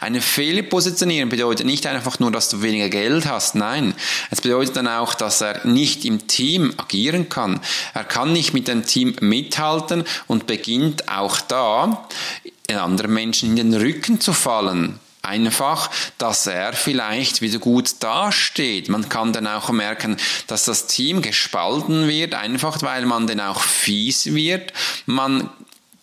Eine 0.00 0.20
Fehlpositionierung 0.20 1.30
bedeutet 1.30 1.64
nicht 1.64 1.86
einfach 1.86 2.18
nur, 2.18 2.30
dass 2.30 2.50
du 2.50 2.60
weniger 2.60 2.90
Geld 2.90 3.24
hast. 3.24 3.54
Nein. 3.54 3.94
Es 4.30 4.42
bedeutet 4.42 4.76
dann 4.76 4.86
auch, 4.86 5.14
dass 5.14 5.40
er 5.40 5.66
nicht 5.66 6.04
im 6.04 6.28
Team 6.28 6.74
agieren 6.76 7.30
kann. 7.30 7.62
Er 7.94 8.04
kann 8.04 8.34
nicht 8.34 8.52
mit 8.52 8.68
dem 8.68 8.84
Team 8.84 9.16
mithalten 9.20 10.04
und 10.26 10.46
beginnt 10.46 11.08
auch 11.08 11.40
da, 11.40 12.06
anderen 12.76 13.14
Menschen 13.14 13.56
in 13.56 13.72
den 13.72 13.80
Rücken 13.80 14.20
zu 14.20 14.32
fallen 14.32 15.00
einfach, 15.28 15.90
dass 16.16 16.46
er 16.46 16.72
vielleicht 16.72 17.42
wieder 17.42 17.58
gut 17.58 17.96
dasteht. 18.00 18.88
Man 18.88 19.08
kann 19.08 19.32
dann 19.32 19.46
auch 19.46 19.70
merken, 19.70 20.16
dass 20.46 20.64
das 20.64 20.86
Team 20.86 21.22
gespalten 21.22 22.08
wird, 22.08 22.34
einfach 22.34 22.82
weil 22.82 23.04
man 23.04 23.26
dann 23.26 23.40
auch 23.40 23.60
fies 23.60 24.34
wird. 24.34 24.72
Man 25.06 25.50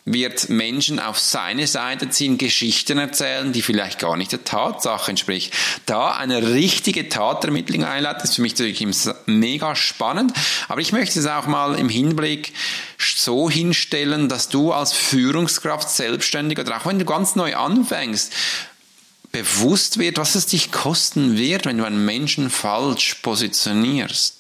wird 0.06 0.50
Menschen 0.50 1.00
auf 1.00 1.18
seine 1.18 1.66
Seite 1.66 2.10
ziehen, 2.10 2.38
Geschichten 2.38 3.00
erzählen, 3.00 3.52
die 3.52 3.64
vielleicht 3.64 3.98
gar 3.98 4.16
nicht 4.16 4.32
der 4.32 4.44
Tatsache 4.44 5.10
entspricht. 5.10 5.52
Da 5.88 6.12
eine 6.12 6.54
richtige 6.54 7.10
Tatermittlung 7.10 7.84
einleiten, 7.84 8.24
ist 8.24 8.36
für 8.36 8.44
mich 8.44 8.54
natürlich 8.54 8.86
mega 9.26 9.76
spannend. 9.76 10.32
Aber 10.68 10.80
ich 10.80 10.92
möchte 10.92 11.20
es 11.20 11.26
auch 11.26 11.48
mal 11.48 11.78
im 11.80 11.90
Hinblick 11.90 12.54
so 13.00 13.50
hinstellen, 13.50 14.30
dass 14.30 14.48
du 14.48 14.72
als 14.72 14.94
Führungskraft 14.94 15.90
selbstständig 15.90 16.60
oder 16.60 16.78
auch 16.78 16.86
wenn 16.86 17.00
du 17.00 17.06
ganz 17.06 17.36
neu 17.36 17.56
anfängst, 17.56 18.32
bewusst 19.32 19.98
wird, 19.98 20.18
was 20.18 20.36
es 20.36 20.46
dich 20.46 20.72
kosten 20.72 21.36
wird, 21.36 21.66
wenn 21.66 21.80
du 21.80 21.84
einen 21.84 22.06
Menschen 22.06 22.52
falsch 22.52 23.16
positionierst. 23.16 24.40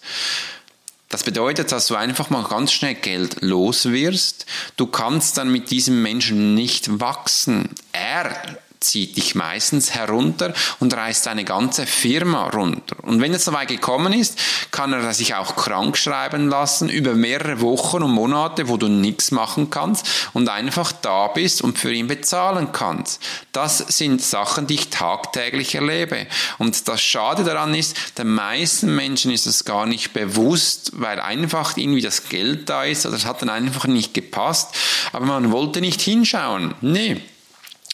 Das 1.09 1.23
bedeutet, 1.23 1.71
dass 1.71 1.87
du 1.87 1.95
einfach 1.95 2.29
mal 2.29 2.43
ganz 2.43 2.71
schnell 2.71 2.95
Geld 2.95 3.37
los 3.41 3.91
wirst. 3.91 4.45
Du 4.75 4.87
kannst 4.87 5.37
dann 5.37 5.51
mit 5.51 5.71
diesem 5.71 6.01
Menschen 6.01 6.55
nicht 6.55 6.99
wachsen. 6.99 7.69
Er 7.91 8.57
zieht 8.85 9.17
dich 9.17 9.35
meistens 9.35 9.93
herunter 9.93 10.53
und 10.79 10.93
reißt 10.93 11.25
deine 11.25 11.43
ganze 11.43 11.85
Firma 11.85 12.47
runter. 12.49 12.95
Und 13.03 13.21
wenn 13.21 13.33
es 13.33 13.45
soweit 13.45 13.67
gekommen 13.67 14.13
ist, 14.13 14.39
kann 14.71 14.93
er 14.93 15.13
sich 15.13 15.35
auch 15.35 15.55
krank 15.55 15.97
schreiben 15.97 16.49
lassen 16.49 16.89
über 16.89 17.13
mehrere 17.13 17.61
Wochen 17.61 18.03
und 18.03 18.11
Monate, 18.11 18.67
wo 18.67 18.77
du 18.77 18.87
nichts 18.87 19.31
machen 19.31 19.69
kannst 19.69 20.29
und 20.33 20.49
einfach 20.49 20.91
da 20.91 21.27
bist 21.27 21.61
und 21.61 21.77
für 21.77 21.93
ihn 21.93 22.07
bezahlen 22.07 22.71
kannst. 22.71 23.21
Das 23.51 23.77
sind 23.77 24.21
Sachen, 24.21 24.67
die 24.67 24.75
ich 24.75 24.89
tagtäglich 24.89 25.75
erlebe. 25.75 26.27
Und 26.57 26.87
das 26.87 27.01
Schade 27.01 27.43
daran 27.43 27.73
ist, 27.73 28.17
den 28.17 28.27
meisten 28.27 28.95
Menschen 28.95 29.31
ist 29.31 29.47
es 29.47 29.65
gar 29.65 29.85
nicht 29.85 30.13
bewusst, 30.13 30.91
weil 30.93 31.19
einfach 31.19 31.77
irgendwie 31.77 32.01
das 32.01 32.29
Geld 32.29 32.69
da 32.69 32.83
ist 32.83 33.05
oder 33.05 33.15
es 33.15 33.25
hat 33.25 33.41
dann 33.41 33.49
einfach 33.49 33.87
nicht 33.87 34.13
gepasst. 34.13 34.75
Aber 35.11 35.25
man 35.25 35.51
wollte 35.51 35.81
nicht 35.81 36.01
hinschauen. 36.01 36.75
Nee. 36.81 37.21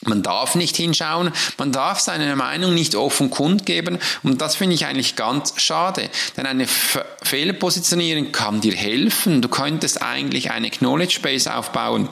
Man 0.03 0.23
darf 0.23 0.55
nicht 0.55 0.75
hinschauen, 0.75 1.31
man 1.57 1.71
darf 1.71 1.99
seine 1.99 2.35
Meinung 2.35 2.73
nicht 2.73 2.95
offen 2.95 3.29
kundgeben 3.29 3.99
und 4.23 4.41
das 4.41 4.55
finde 4.55 4.73
ich 4.73 4.87
eigentlich 4.87 5.15
ganz 5.15 5.53
schade, 5.57 6.09
denn 6.37 6.47
eine 6.47 6.65
Fehlpositionierung 6.67 8.31
kann 8.31 8.61
dir 8.61 8.75
helfen. 8.75 9.43
Du 9.43 9.47
könntest 9.47 10.01
eigentlich 10.01 10.49
eine 10.49 10.71
Knowledge 10.71 11.19
Base 11.21 11.53
aufbauen 11.53 12.09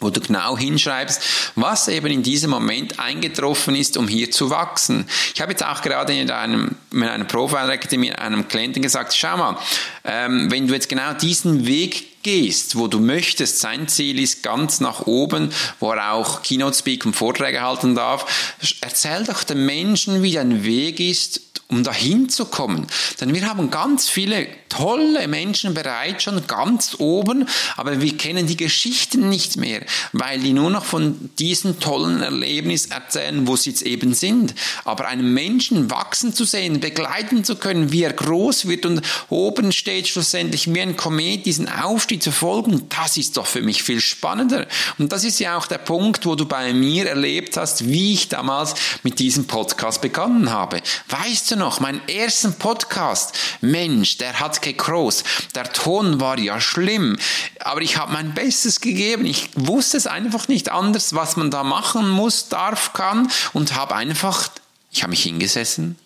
wo 0.00 0.08
du 0.08 0.20
genau 0.20 0.56
hinschreibst, 0.56 1.52
was 1.56 1.86
eben 1.88 2.06
in 2.06 2.22
diesem 2.22 2.50
Moment 2.50 2.98
eingetroffen 2.98 3.74
ist, 3.74 3.98
um 3.98 4.08
hier 4.08 4.30
zu 4.30 4.48
wachsen. 4.48 5.06
Ich 5.34 5.42
habe 5.42 5.52
jetzt 5.52 5.64
auch 5.64 5.82
gerade 5.82 6.14
in 6.14 6.30
einem, 6.30 6.76
mit 6.90 7.08
einem 7.08 7.28
Profile 7.28 7.70
Academy 7.70 8.10
einem 8.10 8.48
Klienten 8.48 8.82
gesagt, 8.82 9.14
schau 9.14 9.36
mal, 9.36 9.58
ähm, 10.04 10.50
wenn 10.50 10.66
du 10.66 10.72
jetzt 10.72 10.88
genau 10.88 11.12
diesen 11.12 11.66
Weg 11.66 12.09
gehst, 12.22 12.76
wo 12.76 12.86
du 12.86 13.00
möchtest, 13.00 13.60
sein 13.60 13.88
Ziel 13.88 14.18
ist 14.20 14.42
ganz 14.42 14.80
nach 14.80 15.06
oben, 15.06 15.52
wo 15.78 15.92
er 15.92 16.12
auch 16.12 16.42
Keynote 16.42 16.76
Speak 16.76 17.06
und 17.06 17.16
Vorträge 17.16 17.62
halten 17.62 17.94
darf, 17.94 18.56
erzähl 18.80 19.24
doch 19.24 19.44
den 19.44 19.64
Menschen, 19.66 20.22
wie 20.22 20.32
dein 20.32 20.64
Weg 20.64 21.00
ist, 21.00 21.49
um 21.70 21.84
dahin 21.84 22.28
zu 22.28 22.44
kommen. 22.46 22.86
Denn 23.20 23.34
wir 23.34 23.48
haben 23.48 23.70
ganz 23.70 24.08
viele 24.08 24.46
tolle 24.68 25.28
Menschen 25.28 25.74
bereits 25.74 26.22
schon 26.22 26.46
ganz 26.46 26.96
oben, 26.98 27.46
aber 27.76 28.00
wir 28.00 28.16
kennen 28.16 28.46
die 28.46 28.56
Geschichten 28.56 29.28
nicht 29.28 29.56
mehr, 29.56 29.84
weil 30.12 30.40
die 30.40 30.52
nur 30.52 30.70
noch 30.70 30.84
von 30.84 31.30
diesen 31.38 31.80
tollen 31.80 32.22
Erlebnissen 32.22 32.92
erzählen, 32.92 33.46
wo 33.46 33.56
sie 33.56 33.70
jetzt 33.70 33.82
eben 33.82 34.14
sind. 34.14 34.54
Aber 34.84 35.08
einen 35.08 35.34
Menschen 35.34 35.90
wachsen 35.90 36.32
zu 36.32 36.44
sehen, 36.44 36.80
begleiten 36.80 37.44
zu 37.44 37.56
können, 37.56 37.92
wie 37.92 38.02
er 38.02 38.12
groß 38.12 38.68
wird 38.68 38.86
und 38.86 39.02
oben 39.28 39.72
steht 39.72 40.08
schlussendlich 40.08 40.72
wie 40.72 40.80
ein 40.80 40.96
Komet, 40.96 41.46
diesen 41.46 41.68
Aufstieg 41.68 42.22
zu 42.22 42.32
folgen, 42.32 42.88
das 42.88 43.16
ist 43.16 43.36
doch 43.36 43.46
für 43.46 43.62
mich 43.62 43.82
viel 43.82 44.00
spannender. 44.00 44.66
Und 44.98 45.12
das 45.12 45.24
ist 45.24 45.40
ja 45.40 45.56
auch 45.56 45.66
der 45.66 45.78
Punkt, 45.78 46.26
wo 46.26 46.34
du 46.34 46.46
bei 46.46 46.72
mir 46.72 47.08
erlebt 47.08 47.56
hast, 47.56 47.88
wie 47.88 48.14
ich 48.14 48.28
damals 48.28 48.74
mit 49.02 49.18
diesem 49.18 49.46
Podcast 49.46 50.00
begonnen 50.00 50.50
habe. 50.50 50.80
Weißt 51.08 51.50
du 51.50 51.56
noch, 51.60 51.78
meinen 51.78 52.00
ersten 52.08 52.54
Podcast, 52.54 53.38
Mensch, 53.60 54.18
der 54.18 54.40
hat 54.40 54.60
groß. 54.62 55.22
Der 55.54 55.72
Ton 55.72 56.20
war 56.20 56.38
ja 56.38 56.60
schlimm, 56.60 57.18
aber 57.60 57.82
ich 57.82 57.96
habe 57.98 58.12
mein 58.12 58.34
Bestes 58.34 58.80
gegeben. 58.80 59.24
Ich 59.26 59.50
wusste 59.54 59.96
es 59.96 60.08
einfach 60.08 60.48
nicht 60.48 60.70
anders, 60.70 61.14
was 61.14 61.36
man 61.36 61.52
da 61.52 61.62
machen 61.62 62.08
muss, 62.08 62.48
darf, 62.48 62.92
kann 62.94 63.30
und 63.52 63.76
habe 63.76 63.94
einfach, 63.94 64.48
ich 64.90 65.02
habe 65.02 65.10
mich 65.10 65.22
hingesessen 65.22 65.96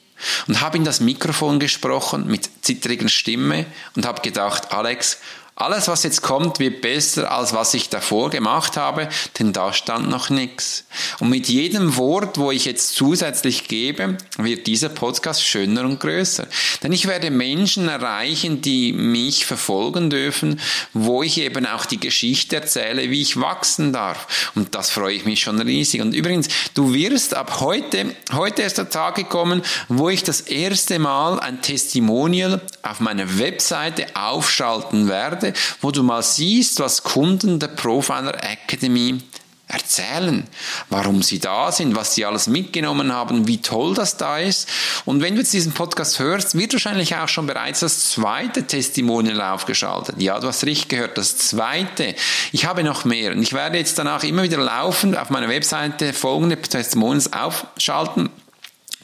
und 0.48 0.60
habe 0.60 0.76
in 0.76 0.84
das 0.84 1.00
Mikrofon 1.00 1.60
gesprochen 1.60 2.26
mit 2.26 2.50
zittriger 2.62 3.08
Stimme 3.08 3.66
und 3.96 4.06
habe 4.06 4.20
gedacht, 4.22 4.72
Alex, 4.72 5.18
alles, 5.56 5.86
was 5.86 6.02
jetzt 6.02 6.22
kommt, 6.22 6.58
wird 6.58 6.80
besser, 6.80 7.30
als 7.30 7.52
was 7.52 7.74
ich 7.74 7.88
davor 7.88 8.28
gemacht 8.30 8.76
habe, 8.76 9.08
denn 9.38 9.52
da 9.52 9.72
stand 9.72 10.08
noch 10.08 10.28
nichts. 10.28 10.84
Und 11.20 11.30
mit 11.30 11.48
jedem 11.48 11.96
Wort, 11.96 12.38
wo 12.38 12.50
ich 12.50 12.64
jetzt 12.64 12.96
zusätzlich 12.96 13.68
gebe, 13.68 14.18
wird 14.36 14.66
dieser 14.66 14.88
Podcast 14.88 15.46
schöner 15.46 15.84
und 15.84 16.00
größer. 16.00 16.48
Denn 16.82 16.90
ich 16.90 17.06
werde 17.06 17.30
Menschen 17.30 17.88
erreichen, 17.88 18.62
die 18.62 18.92
mich 18.92 19.46
verfolgen 19.46 20.10
dürfen, 20.10 20.60
wo 20.92 21.22
ich 21.22 21.38
eben 21.38 21.66
auch 21.66 21.86
die 21.86 22.00
Geschichte 22.00 22.56
erzähle, 22.56 23.10
wie 23.10 23.22
ich 23.22 23.40
wachsen 23.40 23.92
darf. 23.92 24.50
Und 24.56 24.74
das 24.74 24.90
freue 24.90 25.14
ich 25.14 25.24
mich 25.24 25.40
schon 25.40 25.60
riesig. 25.60 26.00
Und 26.00 26.14
übrigens, 26.14 26.48
du 26.74 26.92
wirst 26.92 27.32
ab 27.34 27.60
heute, 27.60 28.16
heute 28.32 28.62
ist 28.62 28.78
der 28.78 28.90
Tag 28.90 29.14
gekommen, 29.14 29.62
wo 29.88 30.08
ich 30.08 30.24
das 30.24 30.40
erste 30.40 30.98
Mal 30.98 31.38
ein 31.38 31.62
Testimonial 31.62 32.60
auf 32.82 32.98
meiner 32.98 33.38
Webseite 33.38 34.06
aufschalten 34.16 35.08
werde 35.08 35.43
werde, 35.44 35.58
wo 35.80 35.90
du 35.90 36.02
mal 36.02 36.22
siehst, 36.22 36.80
was 36.80 37.02
Kunden 37.02 37.58
der 37.58 37.68
Profiler 37.68 38.34
Academy 38.42 39.18
erzählen, 39.66 40.46
warum 40.90 41.22
sie 41.22 41.38
da 41.38 41.72
sind, 41.72 41.96
was 41.96 42.14
sie 42.14 42.26
alles 42.26 42.48
mitgenommen 42.48 43.12
haben, 43.12 43.48
wie 43.48 43.62
toll 43.62 43.94
das 43.94 44.18
da 44.18 44.38
ist. 44.38 44.68
Und 45.06 45.22
wenn 45.22 45.34
du 45.34 45.40
jetzt 45.40 45.54
diesen 45.54 45.72
Podcast 45.72 46.18
hörst, 46.18 46.56
wird 46.56 46.74
wahrscheinlich 46.74 47.16
auch 47.16 47.28
schon 47.28 47.46
bereits 47.46 47.80
das 47.80 48.10
zweite 48.10 48.66
Testimonial 48.66 49.40
aufgeschaltet. 49.40 50.20
Ja, 50.20 50.38
du 50.38 50.48
hast 50.48 50.66
richtig 50.66 50.88
gehört, 50.88 51.16
das 51.16 51.38
zweite. 51.38 52.14
Ich 52.52 52.66
habe 52.66 52.84
noch 52.84 53.06
mehr 53.06 53.32
und 53.32 53.40
ich 53.40 53.54
werde 53.54 53.78
jetzt 53.78 53.98
danach 53.98 54.22
immer 54.22 54.42
wieder 54.42 54.58
laufend 54.58 55.16
auf 55.16 55.30
meiner 55.30 55.48
Webseite 55.48 56.12
folgende 56.12 56.60
Testimonials 56.60 57.32
aufschalten 57.32 58.28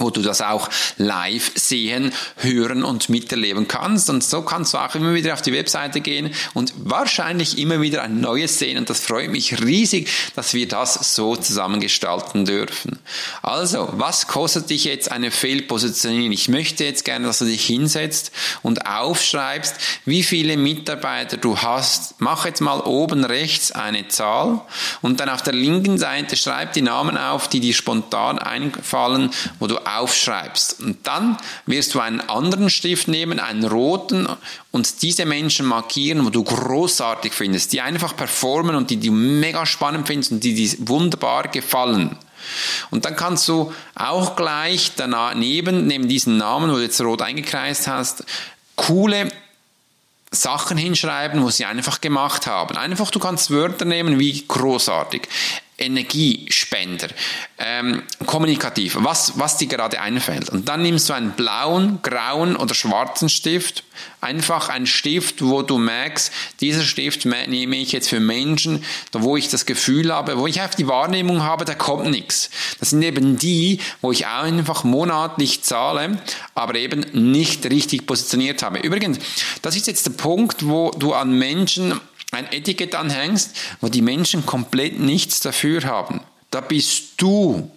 wo 0.00 0.10
du 0.10 0.22
das 0.22 0.40
auch 0.40 0.68
live 0.96 1.52
sehen, 1.54 2.12
hören 2.36 2.82
und 2.82 3.08
miterleben 3.08 3.68
kannst. 3.68 4.10
Und 4.10 4.24
so 4.24 4.42
kannst 4.42 4.74
du 4.74 4.78
auch 4.78 4.94
immer 4.94 5.14
wieder 5.14 5.34
auf 5.34 5.42
die 5.42 5.52
Webseite 5.52 6.00
gehen 6.00 6.34
und 6.54 6.72
wahrscheinlich 6.76 7.58
immer 7.58 7.80
wieder 7.80 8.02
ein 8.02 8.20
neues 8.20 8.58
sehen. 8.58 8.78
Und 8.78 8.90
das 8.90 9.00
freut 9.00 9.30
mich 9.30 9.62
riesig, 9.62 10.08
dass 10.34 10.54
wir 10.54 10.66
das 10.66 11.14
so 11.14 11.36
zusammengestalten 11.36 12.44
dürfen. 12.44 12.98
Also, 13.42 13.88
was 13.92 14.26
kostet 14.26 14.70
dich 14.70 14.84
jetzt 14.84 15.10
eine 15.12 15.30
Fehlpositionierung? 15.30 16.32
Ich 16.32 16.48
möchte 16.48 16.84
jetzt 16.84 17.04
gerne, 17.04 17.26
dass 17.26 17.38
du 17.38 17.44
dich 17.44 17.64
hinsetzt 17.64 18.32
und 18.62 18.86
aufschreibst, 18.86 19.76
wie 20.04 20.22
viele 20.22 20.56
Mitarbeiter 20.56 21.36
du 21.36 21.58
hast. 21.58 22.14
Mach 22.18 22.44
jetzt 22.44 22.60
mal 22.60 22.80
oben 22.80 23.24
rechts 23.24 23.72
eine 23.72 24.08
Zahl 24.08 24.60
und 25.02 25.20
dann 25.20 25.28
auf 25.28 25.42
der 25.42 25.54
linken 25.54 25.98
Seite 25.98 26.36
schreib 26.36 26.72
die 26.72 26.82
Namen 26.82 27.16
auf, 27.16 27.48
die 27.48 27.60
dir 27.60 27.74
spontan 27.74 28.38
einfallen, 28.38 29.30
wo 29.58 29.66
du 29.66 29.78
aufschreibst. 29.98 30.80
Und 30.80 31.06
dann 31.06 31.36
wirst 31.66 31.94
du 31.94 32.00
einen 32.00 32.20
anderen 32.20 32.70
Stift 32.70 33.08
nehmen, 33.08 33.40
einen 33.40 33.64
roten, 33.64 34.28
und 34.72 35.02
diese 35.02 35.26
Menschen 35.26 35.66
markieren, 35.66 36.24
wo 36.24 36.30
du 36.30 36.44
großartig 36.44 37.32
findest, 37.32 37.72
die 37.72 37.80
einfach 37.80 38.16
performen 38.16 38.76
und 38.76 38.90
die 38.90 39.00
du 39.00 39.10
mega 39.10 39.66
spannend 39.66 40.06
findest 40.06 40.32
und 40.32 40.44
die 40.44 40.54
dir 40.54 40.88
wunderbar 40.88 41.48
gefallen. 41.48 42.16
Und 42.90 43.04
dann 43.04 43.16
kannst 43.16 43.48
du 43.48 43.72
auch 43.94 44.36
gleich 44.36 44.92
daneben, 44.96 45.86
neben 45.86 46.08
diesen 46.08 46.36
Namen, 46.36 46.70
wo 46.70 46.76
du 46.76 46.82
jetzt 46.82 47.00
rot 47.00 47.22
eingekreist 47.22 47.88
hast, 47.88 48.24
coole 48.76 49.30
Sachen 50.30 50.78
hinschreiben, 50.78 51.42
wo 51.42 51.50
sie 51.50 51.64
einfach 51.64 52.00
gemacht 52.00 52.46
haben. 52.46 52.76
Einfach, 52.76 53.10
du 53.10 53.18
kannst 53.18 53.50
Wörter 53.50 53.84
nehmen 53.84 54.18
wie 54.18 54.44
großartig. 54.46 55.28
Energiespender, 55.80 57.08
ähm, 57.58 58.02
kommunikativ, 58.26 58.98
was, 59.00 59.38
was 59.38 59.56
dir 59.56 59.66
gerade 59.66 60.00
einfällt. 60.00 60.50
Und 60.50 60.68
dann 60.68 60.82
nimmst 60.82 61.08
du 61.08 61.14
einen 61.14 61.32
blauen, 61.32 62.00
grauen 62.02 62.54
oder 62.54 62.74
schwarzen 62.74 63.30
Stift, 63.30 63.84
einfach 64.20 64.68
einen 64.68 64.86
Stift, 64.86 65.42
wo 65.42 65.62
du 65.62 65.78
merkst, 65.78 66.32
dieser 66.60 66.82
Stift 66.82 67.24
nehme 67.24 67.76
ich 67.76 67.92
jetzt 67.92 68.10
für 68.10 68.20
Menschen, 68.20 68.84
wo 69.12 69.36
ich 69.36 69.48
das 69.48 69.64
Gefühl 69.64 70.12
habe, 70.12 70.38
wo 70.38 70.46
ich 70.46 70.60
einfach 70.60 70.74
die 70.74 70.86
Wahrnehmung 70.86 71.42
habe, 71.42 71.64
da 71.64 71.74
kommt 71.74 72.10
nichts. 72.10 72.50
Das 72.78 72.90
sind 72.90 73.02
eben 73.02 73.38
die, 73.38 73.80
wo 74.02 74.12
ich 74.12 74.26
einfach 74.26 74.84
monatlich 74.84 75.62
zahle, 75.62 76.20
aber 76.54 76.74
eben 76.74 77.06
nicht 77.12 77.64
richtig 77.66 78.06
positioniert 78.06 78.62
habe. 78.62 78.80
Übrigens, 78.80 79.18
das 79.62 79.76
ist 79.76 79.86
jetzt 79.86 80.06
der 80.06 80.12
Punkt, 80.12 80.66
wo 80.68 80.90
du 80.90 81.14
an 81.14 81.32
Menschen 81.32 81.98
ein 82.30 82.50
Etikett 82.52 82.94
anhängst, 82.94 83.56
wo 83.80 83.88
die 83.88 84.02
Menschen 84.02 84.46
komplett 84.46 84.98
nichts 84.98 85.40
dafür 85.40 85.82
haben. 85.84 86.20
Da 86.50 86.60
bist 86.60 87.14
du, 87.18 87.70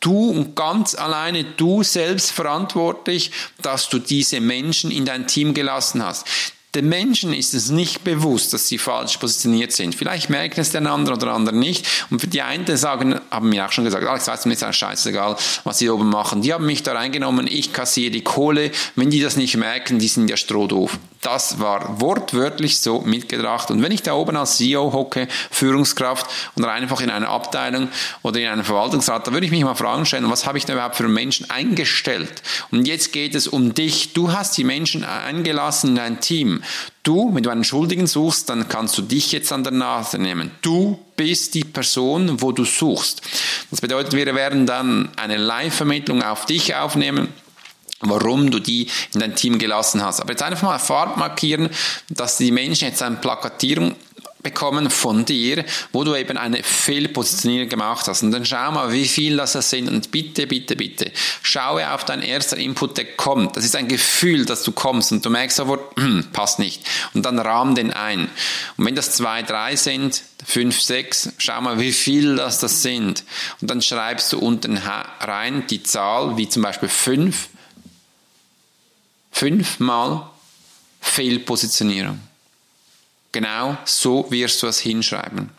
du 0.00 0.30
und 0.30 0.54
ganz 0.54 0.94
alleine 0.94 1.44
du 1.44 1.82
selbst 1.82 2.30
verantwortlich, 2.30 3.30
dass 3.62 3.88
du 3.88 3.98
diese 3.98 4.40
Menschen 4.40 4.90
in 4.90 5.04
dein 5.04 5.26
Team 5.26 5.54
gelassen 5.54 6.04
hast. 6.04 6.26
Den 6.74 6.90
Menschen 6.90 7.32
ist 7.32 7.54
es 7.54 7.70
nicht 7.70 8.04
bewusst, 8.04 8.52
dass 8.52 8.68
sie 8.68 8.76
falsch 8.76 9.16
positioniert 9.16 9.72
sind. 9.72 9.94
Vielleicht 9.94 10.28
merken 10.28 10.60
es 10.60 10.70
der 10.70 10.84
andere 10.84 11.16
oder 11.16 11.32
andere 11.32 11.56
nicht. 11.56 11.86
Und 12.10 12.20
für 12.20 12.26
die 12.26 12.42
einen 12.42 12.76
sagen, 12.76 13.18
haben 13.30 13.48
mir 13.48 13.64
auch 13.64 13.72
schon 13.72 13.84
gesagt, 13.84 14.06
Alex, 14.06 14.28
weißt 14.28 14.44
du, 14.44 14.48
mir 14.50 14.54
ist 14.54 14.62
auch 14.62 14.72
scheißegal, 14.72 15.36
was 15.64 15.78
sie 15.78 15.88
oben 15.88 16.10
machen. 16.10 16.42
Die 16.42 16.52
haben 16.52 16.66
mich 16.66 16.82
da 16.82 16.92
reingenommen, 16.92 17.46
ich 17.46 17.72
kassiere 17.72 18.10
die 18.10 18.22
Kohle. 18.22 18.70
Wenn 18.96 19.08
die 19.08 19.20
das 19.20 19.36
nicht 19.36 19.56
merken, 19.56 19.98
die 19.98 20.08
sind 20.08 20.28
ja 20.28 20.36
strohdoof. 20.36 20.98
Das 21.20 21.58
war 21.58 22.00
wortwörtlich 22.00 22.78
so 22.78 23.00
mitgedacht. 23.00 23.70
Und 23.70 23.82
wenn 23.82 23.90
ich 23.90 24.02
da 24.02 24.14
oben 24.14 24.36
als 24.36 24.56
CEO 24.56 24.92
hocke, 24.92 25.26
Führungskraft 25.50 26.26
oder 26.56 26.70
einfach 26.70 27.00
in 27.00 27.10
einer 27.10 27.28
Abteilung 27.28 27.88
oder 28.22 28.38
in 28.38 28.46
einem 28.46 28.64
Verwaltungsrat, 28.64 29.26
da 29.26 29.32
würde 29.32 29.46
ich 29.46 29.50
mich 29.50 29.64
mal 29.64 29.74
fragen 29.74 30.06
stellen, 30.06 30.30
was 30.30 30.46
habe 30.46 30.58
ich 30.58 30.64
da 30.64 30.74
überhaupt 30.74 30.96
für 30.96 31.08
Menschen 31.08 31.50
eingestellt? 31.50 32.42
Und 32.70 32.86
jetzt 32.86 33.12
geht 33.12 33.34
es 33.34 33.48
um 33.48 33.74
dich. 33.74 34.12
Du 34.12 34.32
hast 34.32 34.56
die 34.56 34.64
Menschen 34.64 35.04
eingelassen 35.04 35.90
in 35.90 35.96
dein 35.96 36.20
Team. 36.20 36.62
Du, 37.02 37.34
wenn 37.34 37.42
du 37.42 37.50
einen 37.50 37.64
Schuldigen 37.64 38.06
suchst, 38.06 38.48
dann 38.48 38.68
kannst 38.68 38.96
du 38.98 39.02
dich 39.02 39.32
jetzt 39.32 39.52
an 39.52 39.64
der 39.64 39.72
Nase 39.72 40.18
nehmen. 40.18 40.52
Du 40.62 40.98
bist 41.16 41.54
die 41.54 41.64
Person, 41.64 42.40
wo 42.42 42.52
du 42.52 42.64
suchst. 42.64 43.22
Das 43.70 43.80
bedeutet, 43.80 44.12
wir 44.12 44.34
werden 44.34 44.66
dann 44.66 45.08
eine 45.16 45.36
Live-Vermittlung 45.36 46.22
auf 46.22 46.46
dich 46.46 46.76
aufnehmen 46.76 47.28
warum 48.00 48.50
du 48.50 48.58
die 48.58 48.88
in 49.14 49.20
dein 49.20 49.34
Team 49.34 49.58
gelassen 49.58 50.02
hast. 50.02 50.20
Aber 50.20 50.30
jetzt 50.30 50.42
einfach 50.42 50.62
mal 50.62 50.78
Fahrt 50.78 51.16
markieren, 51.16 51.70
dass 52.10 52.36
die 52.36 52.52
Menschen 52.52 52.88
jetzt 52.88 53.02
eine 53.02 53.16
Plakatierung 53.16 53.96
bekommen 54.42 54.88
von 54.88 55.24
dir, 55.24 55.64
wo 55.92 56.04
du 56.04 56.14
eben 56.14 56.36
eine 56.36 56.62
Fehlpositionierung 56.62 57.68
gemacht 57.68 58.06
hast. 58.06 58.22
Und 58.22 58.30
dann 58.30 58.46
schau 58.46 58.70
mal, 58.70 58.92
wie 58.92 59.06
viel 59.06 59.36
das 59.36 59.52
sind. 59.52 59.88
Und 59.88 60.10
bitte, 60.10 60.46
bitte, 60.46 60.76
bitte, 60.76 61.10
schaue 61.42 61.92
auf 61.92 62.04
dein 62.04 62.22
erster 62.22 62.56
Input, 62.56 62.96
der 62.96 63.16
kommt. 63.16 63.56
Das 63.56 63.64
ist 63.64 63.74
ein 63.74 63.88
Gefühl, 63.88 64.44
dass 64.44 64.62
du 64.62 64.72
kommst 64.72 65.10
und 65.12 65.24
du 65.24 65.30
merkst 65.30 65.56
sofort, 65.56 65.80
hm, 65.96 66.28
passt 66.32 66.58
nicht. 66.58 66.82
Und 67.14 67.26
dann 67.26 67.38
rahm 67.38 67.74
den 67.74 67.92
ein. 67.92 68.28
Und 68.76 68.86
wenn 68.86 68.94
das 68.94 69.12
zwei, 69.12 69.42
drei 69.42 69.74
sind, 69.74 70.22
fünf, 70.44 70.80
sechs, 70.80 71.30
schau 71.38 71.60
mal, 71.60 71.80
wie 71.80 71.92
viel 71.92 72.36
das 72.36 72.60
das 72.60 72.82
sind. 72.82 73.24
Und 73.60 73.70
dann 73.70 73.82
schreibst 73.82 74.32
du 74.32 74.38
unten 74.38 74.78
rein 75.20 75.64
die 75.68 75.82
Zahl, 75.82 76.36
wie 76.36 76.48
zum 76.48 76.62
Beispiel 76.62 76.88
fünf, 76.88 77.48
fünfmal 79.30 80.28
Fehlpositionierung. 81.00 82.20
Genau 83.32 83.76
so 83.84 84.30
wirst 84.30 84.62
du 84.62 84.66
es 84.66 84.80
hinschreiben. 84.80 85.50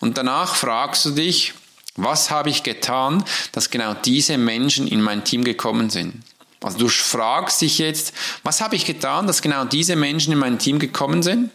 Und 0.00 0.18
danach 0.18 0.54
fragst 0.54 1.04
du 1.04 1.10
dich, 1.10 1.54
was 1.96 2.30
habe 2.30 2.50
ich 2.50 2.62
getan, 2.62 3.24
dass 3.52 3.70
genau 3.70 3.94
diese 3.94 4.38
Menschen 4.38 4.86
in 4.86 5.00
mein 5.00 5.24
Team 5.24 5.44
gekommen 5.44 5.90
sind? 5.90 6.22
Also 6.62 6.78
du 6.78 6.88
fragst 6.88 7.60
dich 7.62 7.78
jetzt, 7.78 8.12
was 8.42 8.60
habe 8.60 8.76
ich 8.76 8.84
getan, 8.84 9.26
dass 9.26 9.42
genau 9.42 9.64
diese 9.64 9.96
Menschen 9.96 10.32
in 10.32 10.38
mein 10.38 10.58
Team 10.58 10.78
gekommen 10.78 11.22
sind? 11.22 11.50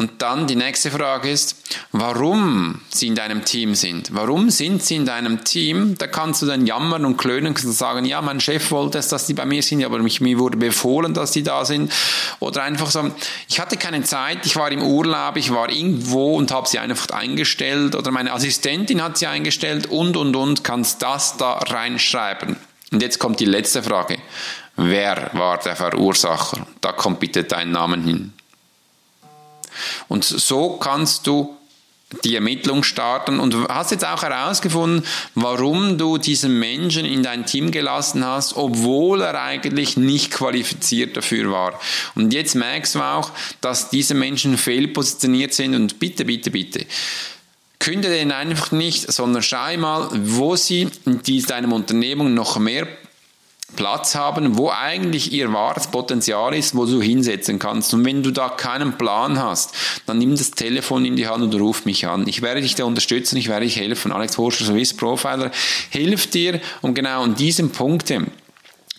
Und 0.00 0.22
dann 0.22 0.46
die 0.46 0.56
nächste 0.56 0.90
Frage 0.90 1.30
ist, 1.30 1.56
warum 1.92 2.80
sie 2.88 3.08
in 3.08 3.14
deinem 3.14 3.44
Team 3.44 3.74
sind. 3.74 4.14
Warum 4.14 4.48
sind 4.48 4.82
sie 4.82 4.96
in 4.96 5.04
deinem 5.04 5.44
Team? 5.44 5.94
Da 5.98 6.06
kannst 6.06 6.40
du 6.40 6.46
dann 6.46 6.64
jammern 6.64 7.04
und 7.04 7.18
klönen 7.18 7.48
und 7.48 7.58
sagen, 7.58 8.06
ja, 8.06 8.22
mein 8.22 8.40
Chef 8.40 8.70
wollte 8.70 8.96
es, 8.96 9.08
dass 9.08 9.26
die 9.26 9.34
bei 9.34 9.44
mir 9.44 9.62
sind, 9.62 9.84
aber 9.84 9.98
mich, 9.98 10.22
mir 10.22 10.38
wurde 10.38 10.56
befohlen, 10.56 11.12
dass 11.12 11.32
die 11.32 11.42
da 11.42 11.66
sind. 11.66 11.92
Oder 12.38 12.62
einfach 12.62 12.90
so, 12.90 13.10
ich 13.46 13.60
hatte 13.60 13.76
keine 13.76 14.02
Zeit, 14.02 14.46
ich 14.46 14.56
war 14.56 14.72
im 14.72 14.80
Urlaub, 14.80 15.36
ich 15.36 15.52
war 15.52 15.68
irgendwo 15.68 16.34
und 16.34 16.50
habe 16.50 16.66
sie 16.66 16.78
einfach 16.78 17.10
eingestellt 17.10 17.94
oder 17.94 18.10
meine 18.10 18.32
Assistentin 18.32 19.02
hat 19.02 19.18
sie 19.18 19.26
eingestellt 19.26 19.88
und, 19.88 20.16
und, 20.16 20.34
und, 20.34 20.64
kannst 20.64 21.02
das 21.02 21.36
da 21.36 21.58
reinschreiben. 21.58 22.56
Und 22.90 23.02
jetzt 23.02 23.18
kommt 23.18 23.38
die 23.38 23.44
letzte 23.44 23.82
Frage. 23.82 24.16
Wer 24.76 25.28
war 25.34 25.58
der 25.58 25.76
Verursacher? 25.76 26.66
Da 26.80 26.92
kommt 26.92 27.20
bitte 27.20 27.44
dein 27.44 27.70
Name 27.70 27.98
hin. 27.98 28.32
Und 30.08 30.24
so 30.24 30.76
kannst 30.76 31.26
du 31.26 31.56
die 32.24 32.34
Ermittlung 32.34 32.82
starten 32.82 33.38
und 33.38 33.54
hast 33.68 33.92
jetzt 33.92 34.04
auch 34.04 34.22
herausgefunden, 34.22 35.06
warum 35.34 35.96
du 35.96 36.18
diesen 36.18 36.58
Menschen 36.58 37.04
in 37.04 37.22
dein 37.22 37.46
Team 37.46 37.70
gelassen 37.70 38.26
hast, 38.26 38.56
obwohl 38.56 39.20
er 39.20 39.40
eigentlich 39.40 39.96
nicht 39.96 40.32
qualifiziert 40.32 41.16
dafür 41.16 41.50
war. 41.52 41.80
Und 42.16 42.32
jetzt 42.32 42.54
merkst 42.56 42.96
du 42.96 43.00
auch, 43.00 43.30
dass 43.60 43.90
diese 43.90 44.14
Menschen 44.14 44.58
fehlpositioniert 44.58 45.54
sind 45.54 45.74
und 45.74 46.00
bitte, 46.00 46.24
bitte, 46.24 46.50
bitte. 46.50 46.84
Künde 47.78 48.10
den 48.10 48.32
einfach 48.32 48.72
nicht, 48.72 49.10
sondern 49.10 49.42
schau 49.42 49.76
mal, 49.78 50.08
wo 50.12 50.56
sie 50.56 50.88
in 51.06 51.46
deinem 51.46 51.72
Unternehmen 51.72 52.34
noch 52.34 52.58
mehr 52.58 52.86
Platz 53.76 54.14
haben, 54.14 54.58
wo 54.58 54.70
eigentlich 54.70 55.32
ihr 55.32 55.52
wahres 55.52 55.86
Potenzial 55.86 56.54
ist, 56.54 56.76
wo 56.76 56.86
du 56.86 57.00
hinsetzen 57.00 57.58
kannst. 57.58 57.94
Und 57.94 58.04
wenn 58.04 58.22
du 58.22 58.30
da 58.30 58.48
keinen 58.48 58.98
Plan 58.98 59.38
hast, 59.42 59.74
dann 60.06 60.18
nimm 60.18 60.36
das 60.36 60.50
Telefon 60.50 61.04
in 61.04 61.16
die 61.16 61.26
Hand 61.26 61.42
und 61.42 61.60
ruf 61.60 61.84
mich 61.84 62.06
an. 62.06 62.26
Ich 62.26 62.42
werde 62.42 62.60
dich 62.60 62.74
da 62.74 62.84
unterstützen, 62.84 63.36
ich 63.36 63.48
werde 63.48 63.66
dich 63.66 63.76
helfen. 63.76 64.12
Alex 64.12 64.38
Horscher, 64.38 64.64
Swiss 64.64 64.94
Profiler, 64.94 65.50
hilft 65.90 66.34
dir, 66.34 66.60
um 66.82 66.94
genau 66.94 67.22
an 67.22 67.34
diesen 67.34 67.70
Punkten 67.70 68.30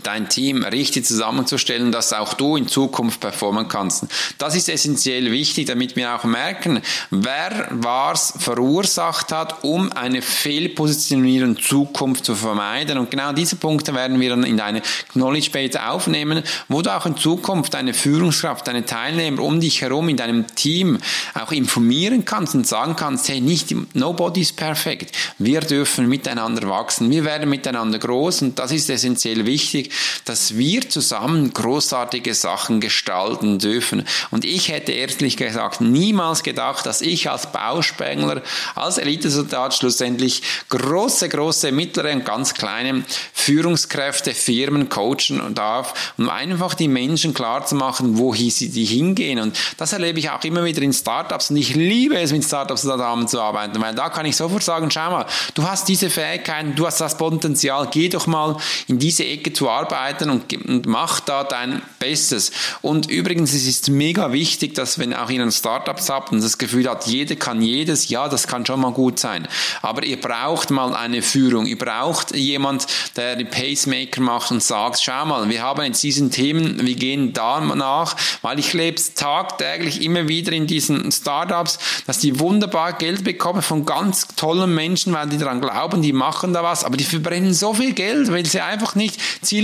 dein 0.04 0.30
Team 0.30 0.64
richtig 0.64 1.06
zusammenzustellen, 1.06 1.92
dass 1.92 2.14
auch 2.14 2.34
du 2.34 2.56
in 2.56 2.68
Zukunft 2.68 3.20
performen 3.20 3.68
kannst. 3.68 4.06
Das 4.38 4.56
ist 4.56 4.70
essentiell 4.70 5.32
wichtig, 5.32 5.68
damit 5.68 5.96
wir 5.96 6.16
auch 6.16 6.24
merken, 6.24 6.82
wer 7.10 7.68
was 7.72 8.34
verursacht 8.38 9.32
hat, 9.32 9.64
um 9.64 9.92
eine 9.92 10.22
Fehlpositionierung 10.22 11.52
in 11.52 11.58
Zukunft 11.58 12.26
zu 12.26 12.36
vermeiden. 12.36 12.98
Und 12.98 13.12
genau 13.12 13.34
diese 13.34 13.56
Punkte 13.56 13.94
werden 13.94 14.20
wir 14.20 14.30
dann 14.30 14.44
in 14.44 14.58
deine 14.58 14.82
Knowledge 15.12 15.52
Base 15.52 15.82
aufnehmen, 15.84 16.44
wo 16.68 16.82
du 16.82 16.96
auch 16.96 17.06
in 17.06 17.18
Zukunft 17.18 17.74
deine 17.74 17.94
Führungskraft, 17.94 18.68
deine 18.68 18.86
Teilnehmer 18.86 19.42
um 19.42 19.60
dich 19.60 19.82
herum 19.82 20.10
in 20.10 20.18
deinem 20.18 20.48
Team 20.56 21.00
auch 21.34 21.52
informieren 21.52 22.26
kannst 22.26 22.56
und 22.56 22.68
sagen 22.68 22.96
kannst, 22.96 23.30
hey, 23.30 23.42
nicht 23.42 23.74
nobody 23.94 24.42
is 24.42 24.52
perfect. 24.52 25.16
Wir 25.38 25.62
dürfen 25.62 26.08
miteinander 26.08 26.68
wachsen. 26.70 27.10
Wir 27.10 27.26
werden 27.26 27.50
miteinander 27.50 28.00
groß 28.00 28.42
und 28.44 28.60
das 28.60 28.72
ist 28.72 28.90
essentiell 28.90 29.46
wichtig, 29.46 29.91
dass 30.26 30.58
wir 30.58 30.90
zusammen 30.90 31.54
großartige 31.54 32.34
Sachen 32.34 32.80
gestalten 32.80 33.60
dürfen. 33.60 34.06
Und 34.30 34.46
ich 34.46 34.70
hätte 34.70 34.92
ehrlich 34.92 35.38
gesagt 35.38 35.82
niemals 35.82 36.44
gedacht, 36.44 36.86
dass 36.86 37.02
ich 37.02 37.30
als 37.30 37.52
Bauspengler, 37.52 38.42
als 38.76 38.98
Elitesoldat 38.98 39.74
schlussendlich 39.74 40.42
große, 40.70 41.30
große, 41.30 41.72
mittlere 41.72 42.14
und 42.14 42.26
ganz 42.26 42.54
kleine 42.54 43.04
Führungskräfte, 43.34 44.34
Firmen 44.34 44.90
coachen 44.90 45.54
darf, 45.54 46.14
um 46.18 46.30
einfach 46.30 46.74
die 46.74 46.88
Menschen 46.88 47.34
klar 47.34 47.66
zu 47.66 47.76
machen, 47.76 48.18
wohin 48.18 48.50
sie 48.52 48.86
hingehen. 48.86 49.40
Und 49.40 49.58
das 49.78 49.94
erlebe 49.94 50.20
ich 50.20 50.30
auch 50.30 50.44
immer 50.44 50.64
wieder 50.64 50.82
in 50.82 50.94
Startups 50.94 51.50
und 51.50 51.58
ich 51.58 51.76
liebe 51.76 52.18
es, 52.20 52.32
mit 52.32 52.44
Startups 52.44 52.82
zusammenzuarbeiten, 52.82 53.82
weil 53.82 53.96
da 53.96 54.10
kann 54.10 54.26
ich 54.26 54.36
sofort 54.36 54.64
sagen, 54.64 54.90
schau 54.92 55.12
mal, 55.12 55.26
du 55.54 55.64
hast 55.64 55.88
diese 55.88 56.10
Fähigkeiten, 56.10 56.76
du 56.76 56.86
hast 56.86 57.02
das 57.02 57.18
Potenzial, 57.18 57.88
geh 57.92 58.10
doch 58.10 58.28
mal 58.28 58.58
in 58.88 59.00
diese 59.00 59.26
Ecke 59.26 59.54
zu 59.54 59.70
arbeiten 59.70 59.81
und, 60.30 60.54
und 60.68 60.86
mach 60.86 61.20
da 61.20 61.44
dein 61.44 61.82
Bestes. 62.00 62.52
Und 62.82 63.10
übrigens, 63.10 63.54
es 63.54 63.68
ist 63.68 63.90
mega 63.90 64.32
wichtig, 64.32 64.76
dass 64.76 65.00
wenn 65.00 65.14
auch 65.14 65.30
ihr 65.30 65.42
ein 65.42 65.52
Startups 65.52 66.10
habt 66.10 66.32
und 66.32 66.44
das 66.44 66.58
Gefühl 66.58 66.90
hat, 66.90 67.08
jeder 67.08 67.36
kann 67.36 67.62
jedes, 67.62 68.10
ja, 68.10 68.28
das 68.28 68.48
kann 68.48 68.66
schon 68.66 68.82
mal 68.82 68.92
gut 68.92 69.20
sein. 69.20 69.48
Aber 69.82 70.04
ihr 70.04 70.20
braucht 70.20 70.72
mal 70.72 70.96
eine 70.96 71.22
Führung. 71.22 71.66
Ihr 71.66 71.78
braucht 71.78 72.36
jemand, 72.36 72.88
der 73.16 73.36
die 73.36 73.46
Pacemaker 73.46 74.22
macht 74.22 74.52
und 74.52 74.64
sagt, 74.64 75.02
schau 75.02 75.26
mal, 75.26 75.50
wir 75.50 75.62
haben 75.62 75.84
jetzt 75.84 76.04
diesen 76.04 76.32
Themen, 76.32 76.86
wir 76.86 76.96
gehen 76.96 77.34
da 77.34 77.60
nach, 77.62 78.16
weil 78.42 78.60
ich 78.60 78.74
lebe 78.74 79.02
tagtäglich 79.16 80.02
immer 80.02 80.28
wieder 80.28 80.52
in 80.52 80.68
diesen 80.68 81.12
Startups, 81.12 81.80
dass 82.08 82.20
die 82.20 82.40
wunderbar 82.40 82.94
Geld 82.94 83.24
bekommen 83.24 83.62
von 83.62 83.86
ganz 83.86 84.28
tollen 84.36 84.74
Menschen, 84.74 85.14
weil 85.14 85.28
die 85.30 85.38
daran 85.38 85.62
glauben, 85.62 86.02
die 86.02 86.14
machen 86.14 86.54
da 86.54 86.64
was, 86.64 86.84
aber 86.84 86.98
die 86.98 87.04
verbrennen 87.04 87.54
so 87.54 87.74
viel 87.74 87.94
Geld, 87.94 88.32
weil 88.32 88.46
sie 88.46 88.62
einfach 88.62 88.96
nicht 88.96 89.20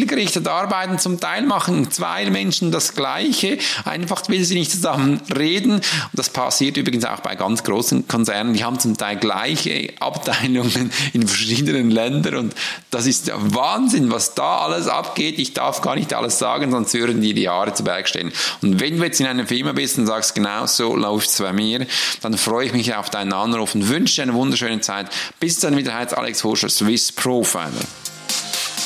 zielgerichtet 0.08 0.48
arbeiten. 0.48 1.00
Zum 1.00 1.20
Teil 1.20 1.44
machen 1.44 1.92
zwei 1.92 2.30
Menschen 2.30 2.72
das 2.72 2.96
Gleiche, 2.96 3.58
einfach 3.84 4.24
weil 4.30 4.44
sie 4.44 4.56
nicht 4.56 4.72
zusammen 4.72 5.22
reden. 5.36 5.74
Und 5.74 5.84
das 6.14 6.30
passiert 6.30 6.78
übrigens 6.78 7.04
auch 7.06 7.20
bei 7.20 7.36
ganz 7.36 7.64
großen 7.64 8.08
Konzernen. 8.08 8.54
Die 8.54 8.64
haben 8.64 8.80
zum 8.80 8.98
Teil 8.98 9.18
gleiche 9.18 9.90
Abteilungen 10.00 10.92
in 11.14 11.28
verschiedenen 11.28 11.92
Ländern 11.92 12.36
und 12.36 12.56
das 12.90 13.06
ist 13.06 13.32
Wahnsinn, 13.36 14.12
was 14.12 14.34
da 14.34 14.60
alles 14.60 14.88
abgeht. 14.88 15.40
Ich 15.40 15.54
darf 15.54 15.82
gar 15.82 15.96
nicht 15.96 16.14
alles 16.14 16.40
sagen, 16.40 16.72
sonst 16.72 16.94
würden 16.94 17.22
die 17.22 17.34
die 17.34 17.44
Jahre 17.44 17.74
zu 17.74 17.84
Berg 17.84 18.08
stehen. 18.08 18.32
Und 18.62 18.80
wenn 18.80 18.98
du 18.98 19.04
jetzt 19.04 19.20
in 19.20 19.28
einer 19.28 19.46
Firma 19.46 19.74
bist 19.74 19.98
und 19.98 20.08
sagst, 20.08 20.36
genau 20.36 20.66
so 20.68 20.96
läuft 20.96 21.30
es 21.30 21.38
bei 21.40 21.52
mir, 21.52 21.86
dann 22.22 22.38
freue 22.38 22.68
ich 22.68 22.74
mich 22.74 22.96
auf 22.96 23.10
deinen 23.10 23.34
Anruf 23.34 23.76
und 23.76 23.90
wünsche 23.90 24.16
dir 24.16 24.24
eine 24.24 24.34
wunderschöne 24.34 24.80
Zeit. 24.80 25.08
Bis 25.40 25.60
dann 25.60 25.76
wieder 25.76 25.94
heißt 25.94 26.18
Alex 26.18 26.44
Horscher, 26.44 26.70
Swiss 26.70 27.12
Profiler. 27.12 27.72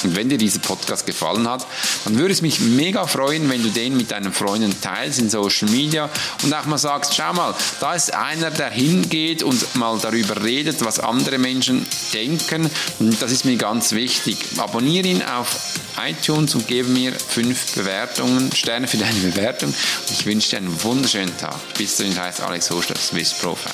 Und 0.04 0.16
wenn 0.16 0.30
dir 0.30 0.38
dieser 0.38 0.60
Podcast 0.60 1.06
gefallen 1.06 1.48
hat, 1.48 1.66
dann 2.06 2.18
würde 2.18 2.34
es 2.34 2.42
mich 2.42 2.60
mega 2.60 3.06
freuen, 3.08 3.50
wenn 3.50 3.64
du 3.64 3.70
den 3.70 3.98
mit 3.98 4.12
deinen 4.12 4.34
Freunden 4.34 4.80
teilst 4.82 5.20
in 5.20 5.30
Social 5.30 5.70
Media 5.70 6.10
und 6.44 6.54
auch 6.54 6.66
mal 6.66 6.78
sagst, 6.78 7.16
schau 7.16 7.34
mal, 7.34 7.56
da 7.80 7.94
ist 7.94 8.14
einer, 8.14 8.52
der 8.52 8.70
hingeht 8.70 9.44
und 9.44 9.76
mal 9.76 9.98
darüber 10.02 10.44
redet, 10.44 10.84
was 10.84 11.00
andere 11.00 11.38
Menschen 11.38 11.86
denken. 12.14 12.70
Und 13.00 13.22
das 13.22 13.32
ist 13.32 13.46
mir 13.46 13.58
ganz 13.58 13.92
wichtig. 13.92 14.38
Abonniere 14.58 15.08
ihn 15.08 15.22
auf 15.22 15.56
iTunes 16.08 16.56
und 16.56 16.68
gebe 16.68 16.90
mir 16.90 17.14
fünf 17.14 17.74
Bewertungen, 17.76 18.52
Sterne 18.54 18.88
für 18.88 18.98
deine 18.98 19.20
Bewertung. 19.20 19.70
Und 19.70 20.12
ich 20.12 20.26
wünsche 20.26 20.52
dir 20.52 20.58
einen 20.58 20.84
wunderschönen 20.84 21.36
Tag. 21.38 21.56
Bis 21.78 21.98
dahin 21.98 22.18
heißt 22.18 22.42
Alex 22.42 22.72
Hochstadt, 22.72 22.98
Swiss 22.98 23.34
Profile. 23.34 23.74